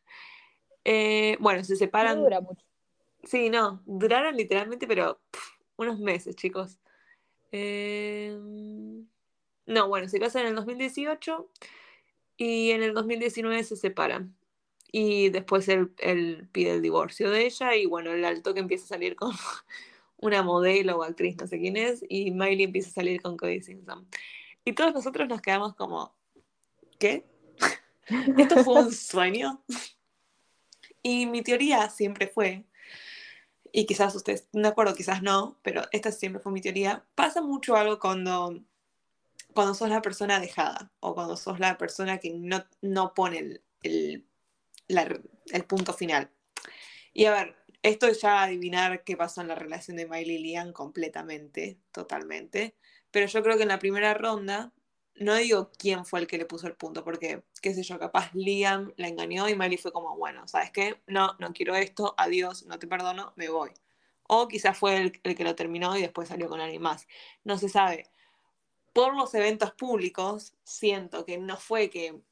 [0.82, 2.16] Eh, bueno, se separan...
[2.16, 2.64] No dura mucho.
[3.24, 5.20] Sí, no, duraron literalmente, pero
[5.76, 6.78] unos meses, chicos.
[7.52, 9.06] Em,
[9.66, 11.50] no, bueno, se casan en el 2018
[12.36, 14.36] y en el 2019 se separan.
[14.92, 15.90] Y después él,
[16.52, 19.32] pide el divorcio de ella y bueno, el alto que empieza a salir con
[20.16, 23.60] una modelo o actriz, no sé quién es, y Miley empieza a salir con Cody
[23.60, 24.06] Simpson.
[24.64, 26.14] Y todos nosotros nos quedamos como,
[26.98, 27.24] ¿qué?
[28.38, 29.62] ¿Esto fue un sueño?
[31.02, 32.66] Y mi teoría siempre fue,
[33.72, 37.76] y quizás ustedes, no acuerdo, quizás no, pero esta siempre fue mi teoría, pasa mucho
[37.76, 38.62] algo cuando,
[39.54, 44.24] cuando sos la persona dejada o cuando sos la persona que no, no pone el,
[44.88, 46.30] el punto final.
[47.12, 50.38] Y a ver, esto es ya adivinar qué pasó en la relación de Miley y
[50.38, 52.76] Liam completamente, totalmente.
[53.10, 54.72] Pero yo creo que en la primera ronda,
[55.16, 58.32] no digo quién fue el que le puso el punto, porque, qué sé yo, capaz
[58.34, 61.00] Liam la engañó y Miley fue como, bueno, ¿sabes qué?
[61.06, 63.70] No, no quiero esto, adiós, no te perdono, me voy.
[64.28, 67.06] O quizás fue el, el que lo terminó y después salió con alguien más.
[67.44, 68.10] No se sabe.
[68.92, 72.22] Por los eventos públicos, siento que no fue que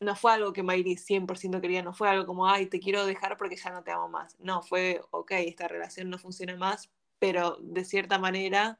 [0.00, 3.36] no fue algo que Miley 100% quería, no fue algo como, ay, te quiero dejar
[3.36, 4.36] porque ya no te amo más.
[4.38, 8.78] No, fue, ok, esta relación no funciona más, pero de cierta manera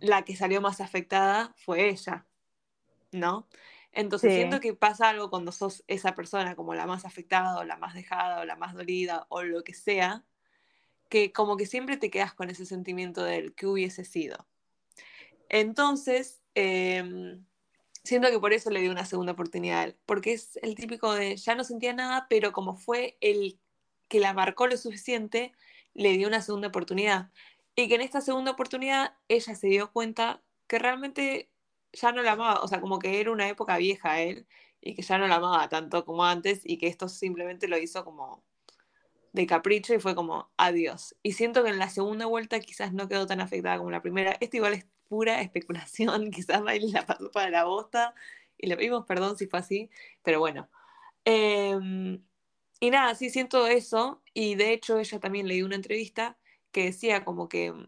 [0.00, 2.26] la que salió más afectada fue ella,
[3.12, 3.48] ¿no?
[3.92, 7.76] Entonces siento que pasa algo cuando sos esa persona como la más afectada o la
[7.76, 10.24] más dejada o la más dolida o lo que sea,
[11.08, 14.46] que como que siempre te quedas con ese sentimiento del que hubiese sido.
[15.48, 17.40] Entonces, eh,
[18.04, 21.54] siento que por eso le di una segunda oportunidad, porque es el típico de ya
[21.54, 23.58] no sentía nada, pero como fue el
[24.08, 25.52] que la marcó lo suficiente,
[25.94, 27.30] le dio una segunda oportunidad.
[27.76, 31.50] Y que en esta segunda oportunidad ella se dio cuenta que realmente
[31.92, 34.46] ya no la amaba, o sea, como que era una época vieja él
[34.80, 38.04] y que ya no la amaba tanto como antes y que esto simplemente lo hizo
[38.04, 38.44] como
[39.32, 41.16] de capricho y fue como adiós.
[41.22, 44.36] Y siento que en la segunda vuelta quizás no quedó tan afectada como la primera.
[44.40, 48.14] Esto igual es pura especulación, quizás Miley la pasó para la bosta
[48.58, 49.90] y le pedimos perdón si fue así,
[50.22, 50.68] pero bueno.
[51.24, 52.22] Em,
[52.80, 56.38] y nada, sí siento eso y de hecho ella también leí una entrevista
[56.72, 57.86] que decía como que mm,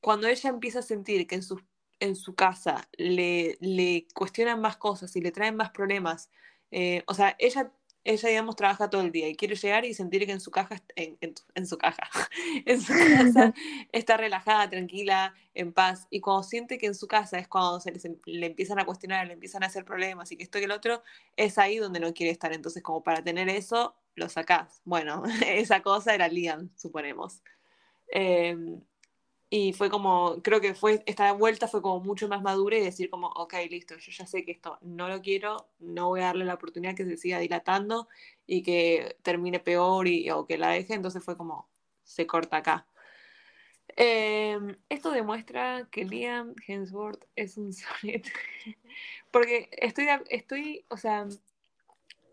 [0.00, 1.60] cuando ella empieza a sentir que en su,
[2.00, 6.30] en su casa le, le cuestionan más cosas y le traen más problemas,
[6.70, 7.72] eh, o sea, ella
[8.04, 10.82] ella, digamos, trabaja todo el día y quiere llegar y sentir que en su caja,
[10.96, 11.18] en,
[11.54, 12.08] en, su caja,
[12.64, 13.54] casa
[13.92, 16.06] está relajada, tranquila, en paz.
[16.10, 19.26] Y cuando siente que en su casa es cuando se em, le empiezan a cuestionar,
[19.26, 21.02] le empiezan a hacer problemas y que esto y el otro,
[21.36, 22.52] es ahí donde no quiere estar.
[22.52, 24.80] Entonces, como para tener eso, lo sacás.
[24.84, 27.42] Bueno, esa cosa era Liam, suponemos.
[28.12, 28.80] Eh,
[29.52, 33.10] y fue como, creo que fue, esta vuelta fue como mucho más madura y decir
[33.10, 36.44] como, ok, listo, yo ya sé que esto no lo quiero, no voy a darle
[36.44, 38.08] la oportunidad que se siga dilatando
[38.46, 41.68] y que termine peor y, o que la deje, entonces fue como,
[42.04, 42.86] se corta acá.
[43.96, 48.28] Em, esto demuestra que Liam Hemsworth es un sonet,
[49.32, 51.26] porque estoy, estoy, o sea,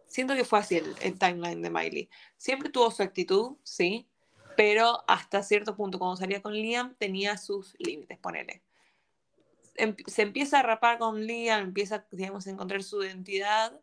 [0.05, 2.09] siento que fue así el, el timeline de Miley.
[2.37, 4.07] Siempre tuvo su actitud, sí,
[4.57, 8.63] pero hasta cierto punto, cuando salía con Liam, tenía sus límites, ponele.
[9.75, 13.79] Em, se empieza a rapar con Liam, empieza, digamos, a encontrar su identidad.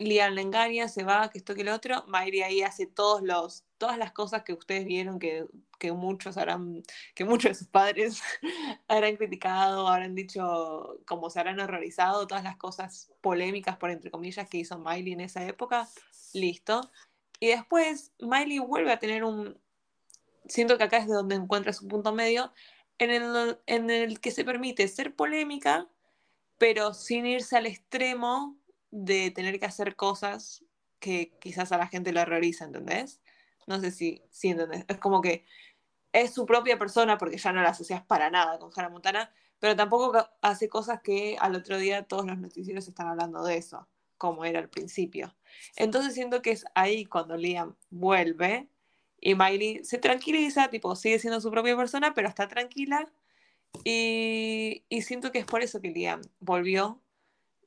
[0.00, 2.04] Liam le engaña, se va, que esto que lo otro.
[2.08, 5.46] Mayri ahí hace todos los, todas las cosas que ustedes vieron que,
[5.78, 6.82] que muchos habrán,
[7.14, 8.20] que muchos de sus padres
[8.88, 14.48] habrán criticado, habrán dicho, como se habrán horrorizado, todas las cosas polémicas, por entre comillas,
[14.48, 15.88] que hizo Miley en esa época.
[16.32, 16.90] Listo.
[17.40, 19.58] Y después Miley vuelve a tener un...
[20.46, 22.52] Siento que acá es de donde encuentra su punto medio,
[22.98, 25.88] en el, en el que se permite ser polémica,
[26.58, 28.58] pero sin irse al extremo
[28.90, 30.64] de tener que hacer cosas
[30.98, 33.20] que quizás a la gente lo horroriza, ¿entendés?
[33.66, 34.84] No sé si, si entendés.
[34.88, 35.46] Es como que
[36.12, 39.76] es su propia persona porque ya no la asocias para nada con Hannah Montana, pero
[39.76, 43.88] tampoco hace cosas que al otro día todos los noticieros están hablando de eso,
[44.20, 45.34] como era al principio.
[45.76, 48.68] Entonces siento que es ahí cuando Liam vuelve
[49.18, 53.08] y Miley se tranquiliza, tipo, sigue siendo su propia persona, pero está tranquila.
[53.82, 57.00] Y, y siento que es por eso que Liam volvió.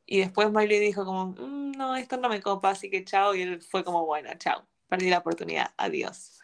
[0.05, 3.33] Y después Miley dijo como, mm, no, esto no me copa, así que chao.
[3.33, 6.39] Y él fue como, bueno, chao, perdí la oportunidad, adiós.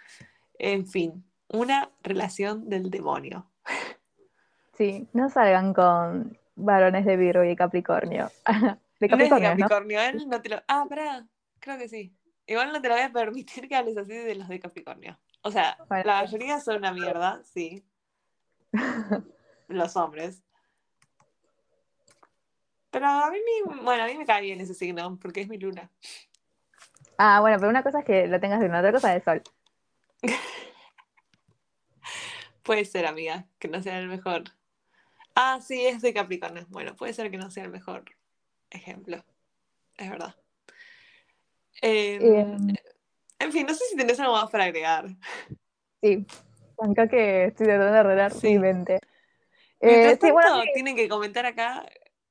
[0.57, 3.45] En fin, una relación del demonio.
[4.73, 8.31] Sí, no salgan con varones de Virgo y Capricornio.
[8.99, 10.61] de Capricornio, no de Capricornio, él no te lo...
[10.67, 11.25] Ah, pará,
[11.59, 12.13] creo que sí.
[12.45, 15.17] Igual no te lo voy a permitir que hables así de los de Capricornio.
[15.41, 17.85] O sea, la mayoría son una mierda, sí.
[19.67, 20.43] los hombres.
[22.91, 23.39] Pero a mí,
[23.83, 25.89] bueno, a mí me cae bien ese signo, porque es mi luna.
[27.17, 29.43] Ah, bueno, pero una cosa es que lo tengas de una, otra cosa de sol.
[32.63, 34.43] puede ser, amiga, que no sea el mejor.
[35.35, 36.65] Ah, sí, es de Capricornio.
[36.69, 38.03] Bueno, puede ser que no sea el mejor
[38.69, 39.23] ejemplo.
[39.97, 40.35] Es verdad.
[41.81, 42.75] Em, em.
[43.39, 45.07] en fin, no sé si tenés algo más para agregar.
[46.01, 46.25] Sí,
[46.77, 48.49] acá que estoy tratando de arreglar sí.
[48.49, 48.99] mi mente.
[49.81, 50.17] Eh,
[50.73, 51.85] tienen que comentar acá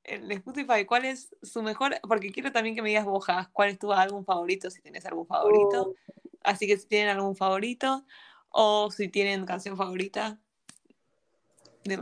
[0.04, 3.78] en Spotify cuál es su mejor, porque quiero también que me digas bojas, cuál es
[3.78, 5.88] tu álbum favorito, si tienes algún favorito.
[5.88, 5.94] Uh.
[6.42, 8.04] Así que si tienen algún favorito
[8.50, 10.38] o si tienen canción favorita
[11.84, 11.96] de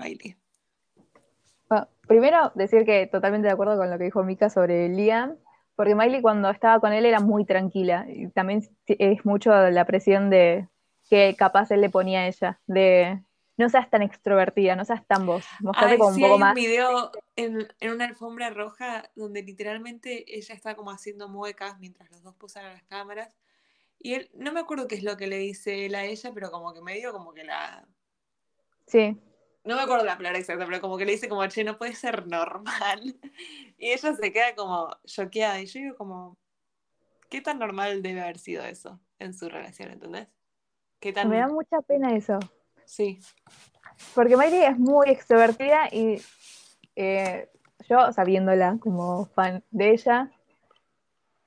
[1.70, 1.86] Miley.
[2.06, 5.36] primero, decir que totalmente de acuerdo con lo que dijo Mika sobre Liam,
[5.74, 10.30] porque Miley cuando estaba con él era muy tranquila, y también es mucho la presión
[10.30, 10.68] de
[11.08, 13.22] que capaz él le ponía a ella, de
[13.56, 16.50] no seas tan extrovertida, no seas tan vos, mostrate como un poco más.
[16.50, 22.22] un video en, una alfombra roja donde literalmente ella está como haciendo muecas mientras los
[22.22, 23.30] dos posan a las cámaras.
[23.98, 26.50] Y él, no me acuerdo qué es lo que le dice él a ella, pero
[26.50, 27.86] como que medio como que la.
[28.86, 29.18] Sí.
[29.66, 31.94] No me acuerdo la palabra exacta, pero como que le dice como, che, no puede
[31.94, 33.16] ser normal.
[33.78, 35.60] Y ella se queda como choqueada.
[35.60, 36.38] Y yo digo como,
[37.28, 40.28] ¿qué tan normal debe haber sido eso en su relación, ¿entendés?
[40.98, 41.28] ¿Qué tan...
[41.28, 42.38] Me da mucha pena eso.
[42.86, 43.18] Sí.
[44.14, 46.22] Porque Miley es muy extrovertida y
[46.94, 47.50] eh,
[47.88, 50.30] yo, sabiéndola como fan de ella,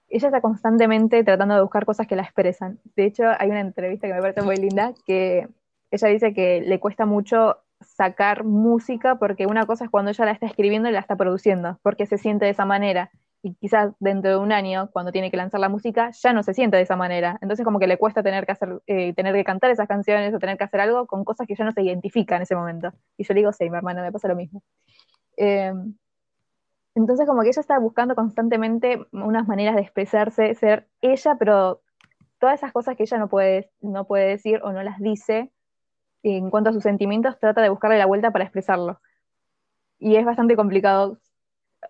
[0.10, 2.80] ella está constantemente tratando de buscar cosas que la expresan.
[2.96, 5.48] De hecho, hay una entrevista que me parece muy linda que
[5.90, 10.32] ella dice que le cuesta mucho sacar música porque una cosa es cuando ella la
[10.32, 13.12] está escribiendo y la está produciendo, porque se siente de esa manera
[13.42, 16.54] y quizás dentro de un año, cuando tiene que lanzar la música, ya no se
[16.54, 17.38] siente de esa manera.
[17.42, 20.40] Entonces como que le cuesta tener que hacer, eh, tener que cantar esas canciones o
[20.40, 22.92] tener que hacer algo con cosas que ya no se identifican en ese momento.
[23.18, 24.62] Y yo le digo, sí, mi hermana, me pasa lo mismo.
[25.38, 25.96] Em,
[26.96, 31.82] entonces como que ella está buscando constantemente unas maneras de expresarse, ser ella, pero
[32.40, 35.52] todas esas cosas que ella no puede, no puede decir o no las dice,
[36.24, 39.00] en cuanto a sus sentimientos, trata de buscarle la vuelta para expresarlo.
[40.00, 41.20] Y es bastante complicado.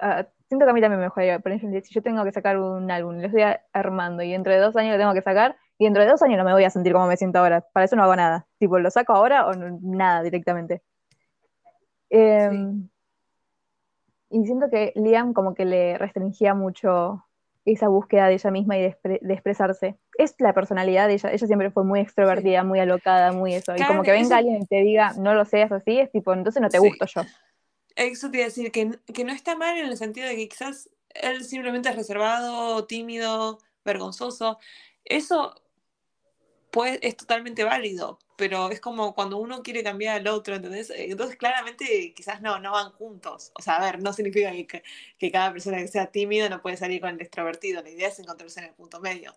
[0.01, 1.39] Uh, siento que a mí también me mejoraría.
[1.39, 4.59] Por ejemplo, si yo tengo que sacar un álbum, lo estoy armando y dentro de
[4.59, 6.69] dos años lo tengo que sacar, y dentro de dos años no me voy a
[6.69, 7.61] sentir como me siento ahora.
[7.61, 8.47] Para eso no hago nada.
[8.59, 10.83] Tipo, lo saco ahora o nada directamente.
[12.09, 12.89] Em,
[14.29, 17.23] y siento que Liam como que le restringía mucho
[17.65, 19.97] esa búsqueda de ella misma y de, expresarse.
[20.19, 21.31] Es la personalidad de ella.
[21.31, 23.73] Ella siempre fue muy extrovertida, muy alocada, muy eso.
[23.75, 26.61] y como que venga alguien y te diga, no lo seas así, es tipo, entonces
[26.61, 27.21] no te gusto yo.
[27.95, 30.49] Eso te iba a decir, que, que no está mal en el sentido de que
[30.49, 34.59] quizás él simplemente es reservado, tímido, vergonzoso.
[35.05, 35.55] Eso
[36.71, 40.91] pues, es totalmente válido, pero es como cuando uno quiere cambiar al otro, ¿entendés?
[40.95, 43.51] Entonces claramente quizás no, no van juntos.
[43.55, 44.83] O sea, a ver, no significa que,
[45.17, 48.19] que cada persona que sea tímida no puede salir con el extrovertido, la idea es
[48.19, 49.35] encontrarse en el punto medio.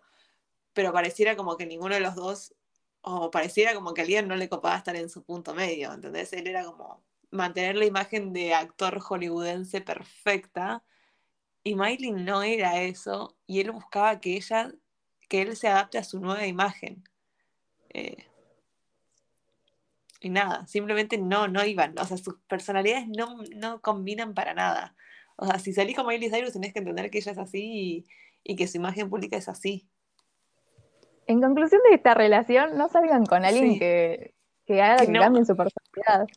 [0.73, 2.55] Pero pareciera como que ninguno de los dos,
[3.01, 6.33] o pareciera como que a alguien no le copaba estar en su punto medio, ¿entendés?
[6.33, 10.83] Él era como mantener la imagen de actor hollywoodense perfecta.
[11.63, 14.73] Y Miley no era eso, y él buscaba que ella,
[15.29, 17.03] que él se adapte a su nueva imagen.
[17.89, 18.27] Eh,
[20.23, 21.97] y nada, simplemente no, no iban.
[21.99, 24.95] O sea, sus personalidades no, no combinan para nada.
[25.35, 28.05] O sea, si salís con Miley Cyrus tenés que entender que ella es así
[28.43, 29.89] y, que su imagen pública es así.
[31.27, 34.33] En conclusión de esta relación, no salgan con alguien que,
[34.65, 36.27] que haga que, cambien su personalidad.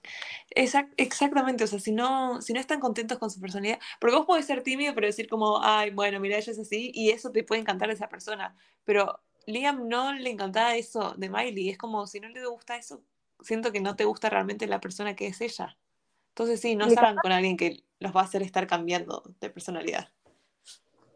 [0.97, 4.47] exactamente, o sea, si no, si no están contentos con su personalidad, porque vos podés
[4.47, 7.61] ser tímido, pero decir como, ay, bueno, mira, ella es así, y eso te puede
[7.61, 12.21] encantar de esa persona, pero Liam no le encantaba eso de Miley, es como, si
[12.21, 13.03] no le gusta eso,
[13.41, 15.77] siento que no te gusta realmente la persona que es ella.
[16.31, 20.11] Entonces sí, no salgan con alguien que los va a hacer estar cambiando de personalidad.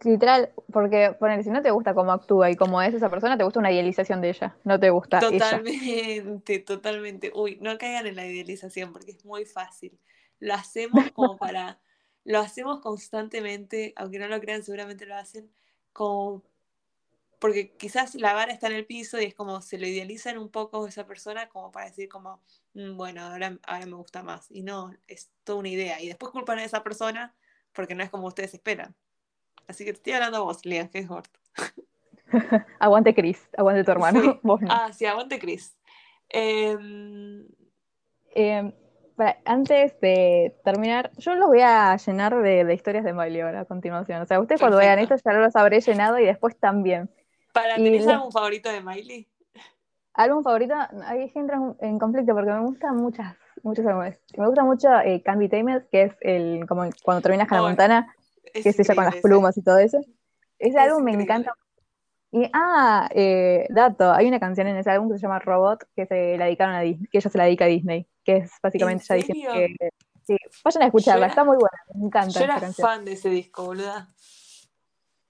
[0.03, 3.45] Literal, porque poner, si no te gusta cómo actúa y cómo es esa persona, te
[3.45, 5.31] gusta una idealización de ella, no te gusta ella.
[5.31, 7.33] Totalmente, totalmente.
[7.35, 9.99] Uy, no caigan en la idealización porque es muy fácil.
[10.39, 11.81] Lo hacemos como para,
[12.25, 15.51] lo hacemos constantemente, aunque no lo crean, seguramente lo hacen,
[15.93, 16.43] como
[17.39, 20.51] porque quizás la vara está en el piso y es como se lo idealizan un
[20.51, 22.43] poco esa persona como para decir como,
[22.75, 24.51] "Mm, bueno, ahora, ahora me gusta más.
[24.51, 26.01] Y no, es toda una idea.
[26.03, 27.35] Y después culpan a esa persona
[27.73, 28.95] porque no es como ustedes esperan.
[29.71, 31.29] Así que te estoy hablando a vos, Lian Hemsworth.
[32.79, 34.21] Aguante Chris, aguante tu hermano.
[34.21, 34.41] Sí.
[34.43, 34.69] Vos no.
[34.71, 35.77] Ah, sí, aguante Chris.
[36.29, 37.47] Em,
[38.35, 38.73] Eh,
[39.17, 43.61] para- antes de terminar, yo los voy a llenar de, de historias de Miley ahora
[43.61, 44.23] a continuación.
[44.23, 47.11] O sea, ustedes cuando vean esto ya los habré llenado y después también.
[47.53, 49.29] ¿para, ¿Tenés la- algún favorito de Miley?
[50.15, 50.75] ¿Álbum favorito?
[51.05, 54.21] Ahí es que entra en- conflicto porque me gustan muchas, muchos álbumes.
[54.37, 57.63] Me gusta mucho eh, Can't Be Tamed, que es el como cuando terminas con la
[57.65, 59.99] Oh, Montana, Es que es ella con las plumas y todo eso.
[60.59, 61.25] Ese Es álbum me increíble.
[61.35, 61.55] encanta.
[62.33, 66.07] Y, ah, eh, dato, hay una canción en ese álbum que se llama Robot, que
[66.07, 69.05] se la dedicaron a Disney, que ella se la dedica a Disney, que es básicamente
[69.09, 69.89] ella diciendo que
[70.23, 72.87] sí, vayan a escucharla, era- está muy buena, me encanta Yo era canción.
[72.87, 74.09] fan de ese disco, boluda.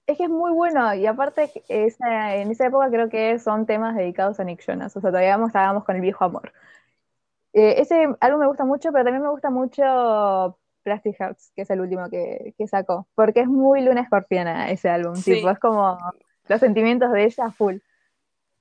[0.05, 3.95] Es que es muy bueno, y aparte esa- en esa época creo que son temas
[3.95, 6.53] dedicados a Nick Jonas, o sea, todavía estábamos con el viejo amor.
[7.53, 11.69] Eh, ese álbum me gusta mucho, pero también me gusta mucho Plastic Hearts, que es
[11.69, 15.35] el último que, que sacó, porque es muy luna escorpiana ese álbum, Sí.
[15.35, 15.97] tipo, es como
[16.47, 17.77] los sentimientos de ella full.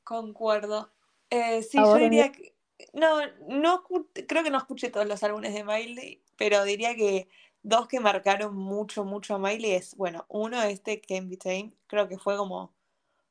[0.05, 0.91] Concuerdo.
[1.31, 2.55] Eh, sí, ¿A yo diría que.
[2.95, 3.19] No,
[3.49, 3.85] no
[4.27, 7.29] creo que no escuché todos los álbumes de Miley, pero diría que
[7.63, 12.09] dos que marcaron mucho, mucho a Miley es, bueno, uno este Can't Be Tamed, creo
[12.09, 12.73] que fue como,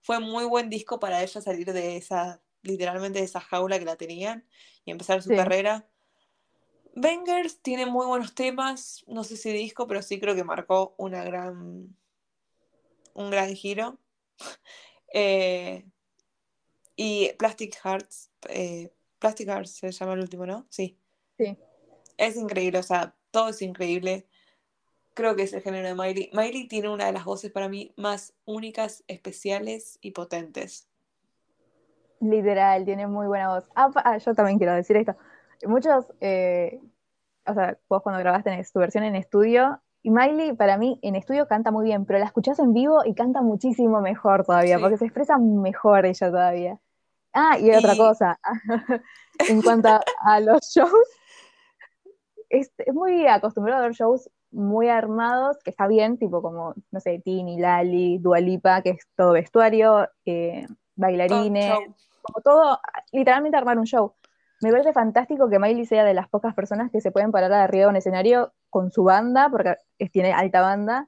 [0.02, 3.96] fue muy buen disco para ella salir de esa, literalmente de esa jaula que la
[3.96, 4.46] tenían
[4.86, 5.36] y empezar su Sí.
[5.36, 5.88] carrera.
[6.96, 11.24] Bangers tiene muy buenos temas, no sé si disco, pero sí creo que marcó una
[11.24, 11.96] gran,
[13.14, 13.98] un gran giro.
[15.12, 15.88] Eh,
[16.96, 20.68] y Plastic Hearts, eh, Plastic Hearts se llama el último, ¿no?
[20.70, 21.00] Sí.
[21.36, 21.58] Sí.
[22.16, 24.28] Es increíble, o sea, todo es increíble.
[25.16, 26.30] Creo que es el género de Miley.
[26.32, 30.88] Miley tiene una de las voces para mí más únicas, especiales y potentes.
[32.22, 33.70] Literal, tiene muy buena voz.
[33.76, 35.16] Ah, ah, yo también quiero decir esto.
[35.66, 36.80] Muchos, eh,
[37.46, 41.16] o sea, vos cuando grabaste en- tu versión en estudio, y Miley para mí en
[41.16, 44.82] estudio canta muy bien, pero la escuchás en vivo y canta muchísimo mejor todavía, Sí.
[44.82, 46.80] porque se expresa mejor ella todavía.
[47.34, 48.40] Ah, y otra cosa,
[49.50, 51.08] en cuanto a, a los shows,
[52.50, 57.00] es, es muy acostumbrado a ver shows muy armados, que está bien, tipo como, no
[57.00, 61.78] sé, Tini, Lali, Dua Lipa, que es todo vestuario, eh, bailarines,
[62.22, 62.80] como todo,
[63.12, 64.14] literalmente armar un show.
[64.62, 67.86] Me parece fantástico que Miley sea de las pocas personas que se pueden parar arriba
[67.86, 69.76] de un escenario con su banda, porque
[70.12, 71.08] tiene alta banda.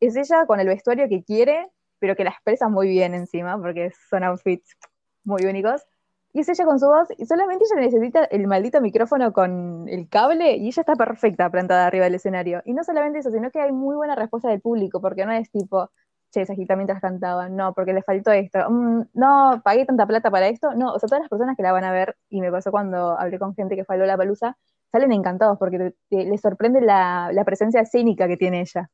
[0.00, 1.70] Es ella con el vestuario que quiere,
[2.00, 4.76] pero que la expresa muy bien encima, porque son outfits
[5.22, 5.86] muy únicos.
[6.32, 10.08] Y es ella con su voz, y solamente ella necesita el maldito micrófono con el
[10.08, 12.62] cable, y ella está perfecta plantada arriba del escenario.
[12.64, 15.50] Y no solamente eso, sino que hay muy buena respuesta del público, porque no es
[15.50, 15.90] tipo,
[16.30, 20.48] che, agita mientras cantaba, no, porque le faltó esto, mm, no, pagué tanta plata para
[20.48, 22.70] esto, no, o sea, todas las personas que la van a ver, y me pasó
[22.70, 24.56] cuando hablé con gente que fue a la palusa,
[24.92, 28.90] salen encantados porque te- te- les sorprende la, la presencia escénica que tiene ella.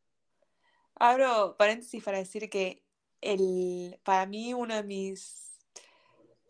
[0.97, 2.83] Abro paréntesis para decir que
[3.21, 5.59] el, para mí uno de mis...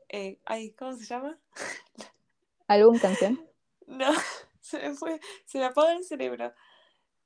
[0.08, 1.38] eh, ay, ¿cómo se llama?
[2.68, 3.40] ¿Alguna canción?
[3.86, 4.12] No,
[4.60, 6.52] se me fue, se me apagó el cerebro.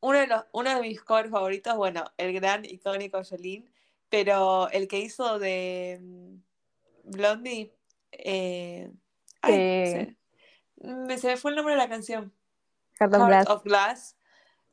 [0.00, 3.64] Uno de los, uno de mis covers favoritos, bueno, el gran icónico Jolene,
[4.08, 6.36] pero el que hizo de mm,
[7.04, 7.72] Blondie,
[8.12, 8.90] eh,
[9.42, 9.90] ay, Sí.
[9.92, 10.16] se,
[10.86, 12.32] me, se me fue el nombre de la canción.
[13.00, 13.48] Heart of Heart Glass.
[13.48, 14.16] of Glass.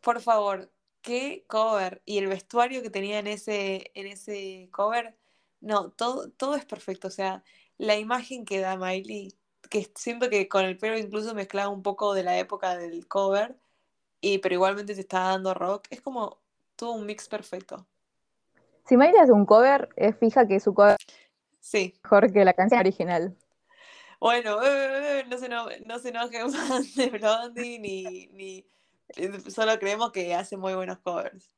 [0.01, 0.71] Por favor,
[1.01, 2.01] qué cover.
[2.05, 5.15] Y el vestuario que tenía en ese, en ese cover,
[5.61, 7.07] no, todo, todo es perfecto.
[7.07, 7.43] O sea,
[7.77, 9.35] la imagen que da Miley,
[9.69, 13.55] que siento que con el pelo incluso mezclaba un poco de la época del cover,
[14.25, 16.39] y pero igualmente te está dando rock, es como
[16.75, 17.85] todo un mix perfecto.
[18.87, 20.97] Si Miley hace un cover, es fija que su cover
[21.59, 21.93] Sí.
[21.95, 23.35] es mejor que la canción original.
[24.19, 26.47] Bueno, eh, eh, no se eno- no se enojen
[26.79, 28.65] más de Blondie, ni, ni
[29.15, 31.51] eh, solo creemos que hace muy buenos covers.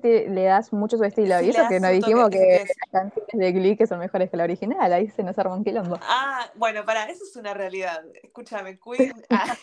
[0.00, 1.40] Te- Le das mucho su estilo.
[1.42, 4.44] Y eso que no dijimos que las canciones de Glee que son mejores que la
[4.44, 4.92] original.
[4.92, 5.98] Ahí se nos arma un quilombo.
[6.02, 8.02] Ah, bueno, para eso es una realidad.
[8.22, 9.12] Escúchame, Queen.
[9.30, 9.56] ah,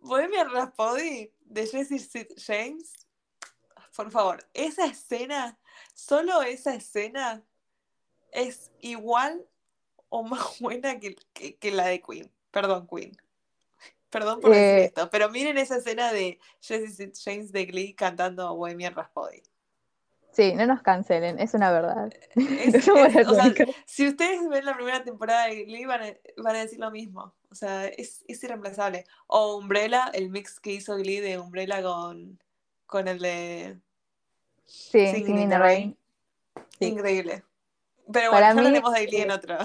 [0.00, 2.92] Bohemian Rhapsody de Jesse James.
[3.96, 5.58] Por favor, esa escena,
[5.94, 7.44] solo esa escena
[8.32, 9.46] es igual
[10.08, 12.30] o más buena que, que- que la de Queen.
[12.50, 13.16] Perdón, Queen.
[14.10, 18.54] Perdón por decir Eh, esto, pero miren esa escena de Jesse James de Glee cantando
[18.54, 19.42] Bohemian Rhapsody.
[20.34, 22.12] Sí, no nos cancelen, es una verdad.
[22.34, 23.54] Es- No es- o sea,
[23.86, 26.06] si ustedes ven la primera temporada de Glee, van a,
[26.38, 27.34] van a decir lo mismo.
[27.50, 29.04] O sea, es, es irreemplazable.
[29.28, 32.38] O Umbrella, el mix que hizo Glee de Umbrella con,
[32.86, 33.78] con el de
[34.66, 35.96] Sí, Singing in the Rain.
[36.78, 36.86] Sí.
[36.86, 37.44] Increíble.
[38.12, 39.56] Pero Para bueno, ya mí, de Glee en otro.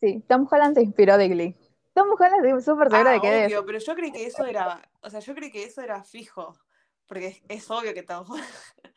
[0.00, 1.56] Sí, Tom Holland se inspiró de Glee.
[1.94, 4.82] Tom Holland estoy súper segura Ah, de que obvio, pero yo creí que eso era,
[5.00, 6.58] o sea, yo creí que eso era fijo,
[7.06, 8.48] porque es, es obvio que Tom Holland.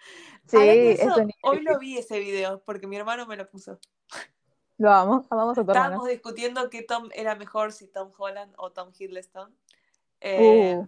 [0.49, 3.79] Sí, eso, un hoy lo vi ese video, porque mi hermano me lo puso.
[4.77, 5.85] Lo amo, amamos a tu hermano.
[5.87, 9.53] Estábamos discutiendo qué Tom era mejor, si Tom Holland o Tom Hiddleston.
[10.21, 10.87] Eh, Uh,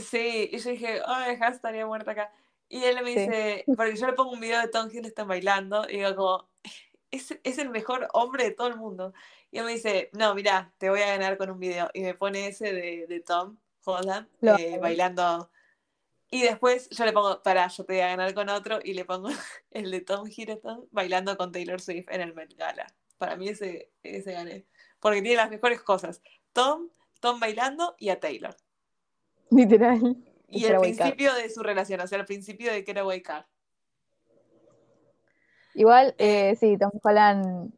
[0.00, 2.32] Sí, y yo dije, ay, Has estaría muerta acá.
[2.68, 3.20] Y él me Sí.
[3.20, 6.48] dice, porque yo le pongo un video de Tom Hiddleston bailando, y digo como,
[7.10, 9.14] es, es el mejor hombre de todo el mundo.
[9.50, 11.88] Y él me dice, no, mira, te voy a ganar con un video.
[11.94, 15.50] Y me pone ese de, de Tom Holland eh, bailando.
[16.30, 19.04] Y después yo le pongo, para, yo te voy a ganar con otro, y le
[19.04, 19.28] pongo
[19.70, 22.86] el de Tom Hiddleston bailando con Taylor Swift en el Met Gala.
[23.18, 24.66] Para mí ese, ese gané.
[25.00, 26.20] Porque tiene las mejores cosas.
[26.52, 28.56] Tom, Tom bailando y a Taylor.
[29.50, 30.16] literal.
[30.48, 31.08] Y Era el Car.
[31.08, 33.46] principio de su relación, o sea, el principio de que era White Car.
[35.74, 37.72] Igual, eh, sí, Tom Holland,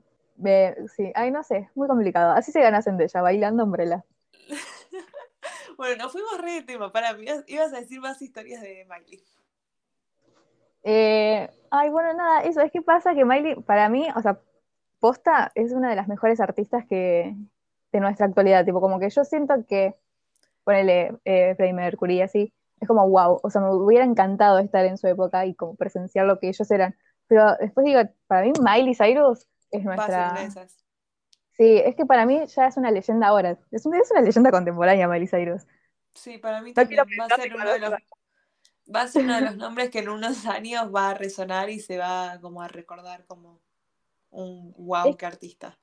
[0.94, 2.32] sí, ay, no sé, muy complicado.
[2.32, 4.04] Así se gana Zendaya, bailando Umbrella.
[5.78, 6.90] Bueno, nos fuimos re de tema.
[6.92, 9.22] Para mí, ibas- a decir más historias de Miley.
[10.82, 14.40] Eh, ay, bueno, nada, eso es que pasa que Miley, para mí, o sea,
[14.98, 17.36] posta es una de las mejores artistas que
[17.92, 19.94] de nuestra actualidad, tipo, como que yo siento que,
[20.64, 24.98] ponele eh, Freddie Mercury así, es como wow, o sea, me hubiera encantado estar en
[24.98, 26.96] su época y como presenciar lo que ellos eran,
[27.28, 30.76] pero después digo, para mí Miley Cyrus es nuestra, esas.
[31.58, 34.50] Sí, es que para mí ya es una leyenda ahora, es una, es una leyenda
[34.50, 35.66] contemporánea Miley Cyrus.
[36.14, 37.00] Sí, para mí No también.
[37.20, 37.90] Va a ser uno de los,
[38.94, 41.80] va a ser uno de los nombres que en unos años va a resonar y
[41.80, 43.60] se va como a recordar como
[44.30, 45.78] un wow, Es- qué artista.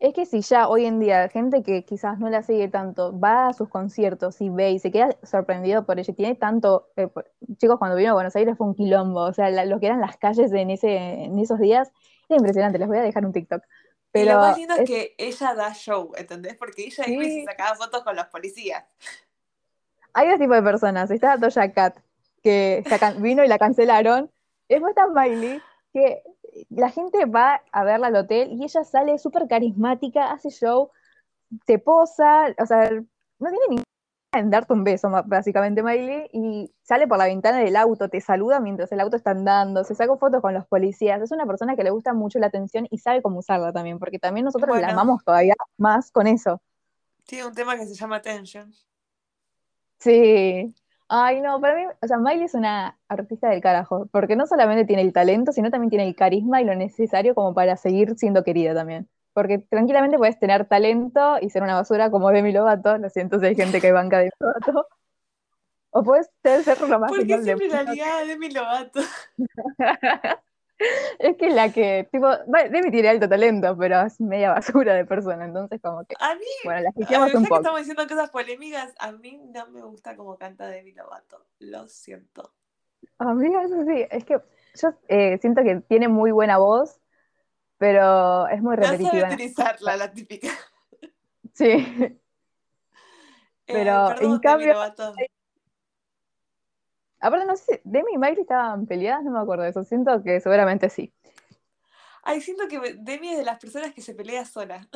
[0.00, 3.48] Es que si ya hoy en día gente que quizás no la sigue tanto va
[3.48, 7.28] a sus conciertos y ve y se queda sorprendido por ella, tiene tanto, eh, por-
[7.56, 10.00] chicos, cuando vino a Buenos Aires fue un quilombo, o sea, la- lo que eran
[10.00, 11.90] las calles en ese, en esos días
[12.28, 13.64] era impresionante, les voy a dejar un TikTok.
[14.22, 16.56] Y lo más lindo es es- que ella da show, ¿entendés?
[16.56, 17.40] Porque ella iba y Sí.
[17.40, 18.84] se sacaba fotos con los policías.
[20.14, 21.98] hay dos tipos de personas, está Doja Cat,
[22.42, 22.82] que
[23.18, 24.30] vino y la cancelaron,
[24.68, 25.60] después está Miley,
[25.92, 26.22] que
[26.70, 30.90] la gente va a verla al hotel y ella sale súper carismática, hace show,
[31.66, 33.84] se posa, o sea, no tiene ningún
[34.38, 38.60] en darte un beso, básicamente, Miley, y sale por la ventana del auto, te saluda
[38.60, 41.84] mientras el auto está andando, se saca fotos con los policías, es una persona que
[41.84, 44.90] le gusta mucho la atención y sabe cómo usarla también, porque también nosotros la Bueno.
[44.90, 46.60] amamos todavía más con eso.
[47.26, 48.74] Tiene un tema que se llama Tension.
[49.98, 50.74] Sí.
[51.08, 54.84] Ay, no, para mí, o sea, Miley es una artista del carajo, porque no solamente
[54.84, 58.44] tiene el talento, sino también tiene el carisma y lo necesario como para seguir siendo
[58.44, 59.08] querida también.
[59.38, 63.46] Porque tranquilamente puedes tener talento y ser una basura como Demi Lovato, lo siento si
[63.46, 64.88] hay gente que banca Demi Lovato,
[65.90, 69.00] o puedes ser, lo más ¿Por qué siempre la ligada de mi Lovato?
[71.20, 75.04] Es que la que, tipo, bueno, Demi tiene alto talento, pero es media basura de
[75.04, 77.56] persona, entonces como que, A mí, bueno, la a un que poco.
[77.56, 81.46] estamos diciendo cosas polémicas, a mí no me gusta cómo canta Demi Lovato.
[81.60, 82.52] Lo siento.
[83.18, 84.40] Amiga, eso sí, es que
[84.74, 87.00] yo eh, siento que tiene muy buena voz,
[87.78, 89.28] pero es muy No repetitiva.
[89.28, 90.48] utilizarla, la típica.
[91.54, 91.66] Sí,
[93.66, 94.74] Eh, Pero, perdón, en cambio,
[97.20, 100.22] aparte no sé si Demi y Miley estaban peleadas, no me acuerdo de eso, siento
[100.22, 101.12] que seguramente sí.
[102.22, 104.86] Ay, siento que Demi es de las personas que se pelea sola.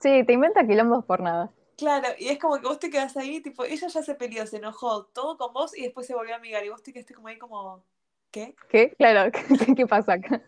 [0.00, 1.52] Sí, te inventa quilombos por nada.
[1.76, 4.58] Claro, y es como que vos te quedás ahí, tipo, ella ya se peleó, se
[4.58, 7.28] enojó, todo con vos y después se volvió a amigar y vos te quedaste como
[7.28, 7.82] ahí como,
[8.30, 8.54] ¿qué?
[8.68, 8.94] ¿Qué?
[8.96, 9.30] Claro,
[9.66, 10.42] ¿qué, qué pasa acá?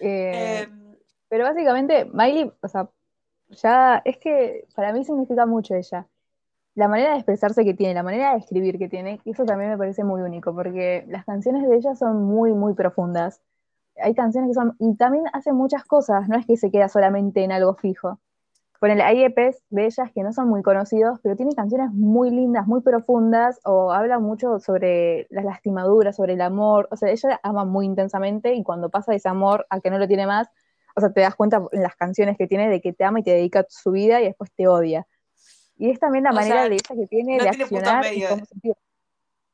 [0.00, 0.96] Eh, Em,
[1.28, 2.88] pero básicamente, Miley, o sea,
[3.50, 6.06] ya es que para mí significa mucho ella.
[6.74, 9.78] La manera de expresarse que tiene, la manera de escribir que tiene, eso también me
[9.78, 13.42] parece muy único, porque las canciones de ella son muy, muy profundas.
[14.02, 17.44] Hay canciones que son, y también hace muchas cosas, no es que se queda solamente
[17.44, 18.20] en algo fijo.
[18.82, 22.66] Ponele, hay EPs de ellas que no son muy conocidos, pero tienen canciones muy lindas,
[22.66, 26.88] muy profundas, o habla mucho sobre las lastimaduras, sobre el amor.
[26.90, 30.08] O sea, ella ama muy intensamente y cuando pasa ese amor a que no lo
[30.08, 30.48] tiene más,
[30.96, 33.22] o sea, te das cuenta en las canciones que tiene de que te ama y
[33.22, 35.06] te dedica su vida y después te odia.
[35.78, 38.04] Y es también la O manera sea, de ella que tiene no de tiene accionar
[38.06, 38.28] y medio.
[38.30, 38.74] cómo sentir.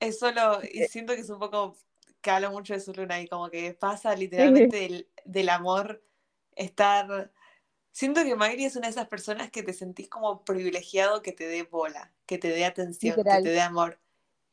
[0.00, 0.88] es solo, y Eh.
[0.88, 1.76] siento que es un poco,
[2.22, 6.02] que habla mucho de su luna y como que pasa literalmente del, del amor
[6.56, 7.30] estar
[7.98, 11.48] Siento que Miley es una de esas personas que te sentís como privilegiado que te
[11.48, 13.98] dé bola, que te dé atención, que te dé amor.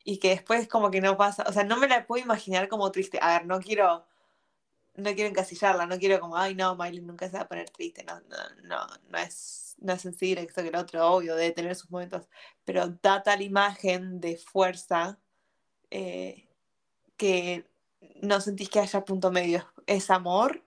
[0.02, 1.44] Y que después como que no pasa.
[1.48, 3.20] O sea, no me la puedo imaginar como triste.
[3.22, 4.04] A ver, no quiero.
[4.96, 8.02] No quiero encasillarla, no quiero como, ay no, Miley nunca se va a poner triste.
[8.02, 11.76] No, no, no, no es, no es sensible esto que el otro, obvio, debe tener
[11.76, 12.28] sus momentos.
[12.64, 15.20] Pero da tal imagen de fuerza
[15.92, 16.48] eh,
[17.16, 17.64] que
[18.22, 19.64] no sentís que haya punto medio.
[19.86, 20.65] Es amor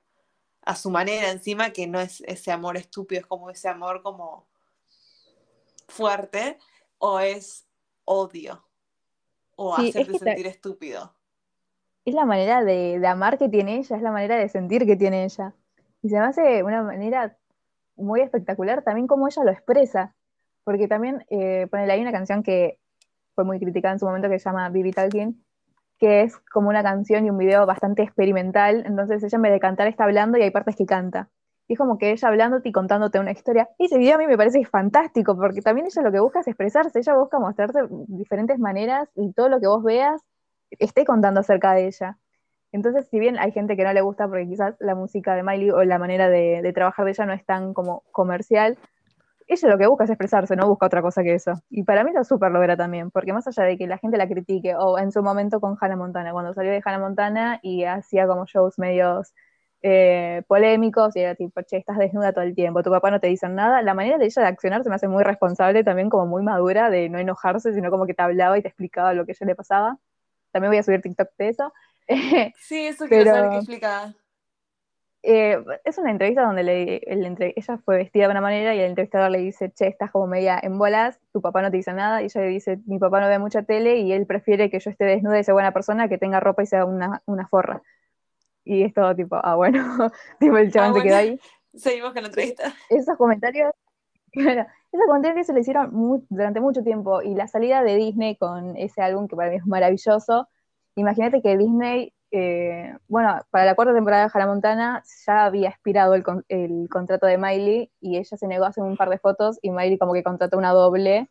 [0.62, 4.48] a su manera encima, que no es ese amor estúpido, es como ese amor como
[5.88, 6.58] fuerte,
[6.98, 7.66] o es
[8.06, 8.64] odio,
[9.56, 11.14] o hacerte sentir estúpido.
[12.06, 15.26] Es la manera de, amar que tiene ella, es la manera de sentir que tiene
[15.26, 15.54] ella.
[16.02, 17.38] Y se me hace una manera
[17.96, 20.16] muy espectacular también como ella lo expresa.
[20.64, 22.80] Porque también, eh, hay una canción que
[23.36, 25.44] fue muy criticada en su momento que se llama Bibi Talking,
[26.00, 29.60] que es como una canción y un video bastante experimental, entonces ella en vez de
[29.60, 31.30] cantar está hablando y hay partes que canta.
[31.68, 33.70] Y es como que ella hablándote y contándote una historia.
[33.78, 36.48] Y ese video a mí me parece fantástico, porque también ella lo que busca es
[36.48, 40.22] expresarse, ella busca mostrarte diferentes maneras y todo lo que vos veas
[40.72, 42.18] esté contando acerca de ella.
[42.72, 45.72] Entonces, si bien hay gente que no le gusta porque quizás la música de Miley
[45.72, 48.78] o la manera de, de trabajar de ella no es tan como comercial,
[49.50, 51.54] ella lo que busca es expresarse, no busca otra cosa que eso.
[51.70, 54.28] Y para mí lo súper logra también, porque más allá de que la gente la
[54.28, 58.28] critique, o en su momento con Hannah Montana, cuando salió de Hannah Montana y hacía
[58.28, 59.34] como shows medios
[59.82, 63.28] eh, polémicos, y era tipo, che, estás desnuda todo el tiempo, tu papá no te
[63.28, 66.28] dice nada, la manera de ella de accionar se me hace muy responsable, también como
[66.28, 69.32] muy madura, de no enojarse, sino como que te hablaba y te explicaba lo que
[69.32, 69.98] a ella le pasaba.
[70.52, 71.74] También voy a subir TikTok de eso.
[72.60, 74.14] Sí, eso quiero saber qué explicaba.
[75.22, 79.32] Eh, es una entrevista donde le, ella fue vestida de una manera y el entrevistador
[79.32, 82.26] le dice, che, estás como media en bolas, tu papá no te dice nada, y
[82.26, 85.04] ella le dice, mi papá no ve mucha tele y él prefiere que yo esté
[85.04, 87.82] desnuda y sea buena persona que tenga ropa y sea una, forra.
[88.64, 89.84] Y es todo tipo, ah, bueno,
[90.40, 91.40] tipo el chabón ah, se quedó ahí.
[91.74, 92.74] Seguimos con la entrevista.
[92.90, 93.74] Esos comentarios,
[94.34, 95.92] bueno, esos comentarios se le hicieron
[96.30, 99.66] durante mucho tiempo y la salida de Disney con ese álbum que para mí es
[99.66, 100.48] maravilloso,
[100.96, 106.14] imagínate que Disney eh, bueno, para la cuarta temporada de Hannah Montana ya había expirado
[106.14, 106.24] el,
[106.90, 109.98] contrato de Miley y ella se negó a hacer un par de fotos y Miley
[109.98, 111.30] como que contrató una doble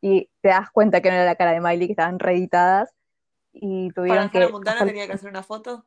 [0.00, 2.90] y te das cuenta que no era la cara de Miley, que estaban reeditadas
[3.52, 5.84] y tuvieron ¿Para Hannah Montana tenía que hacer una foto?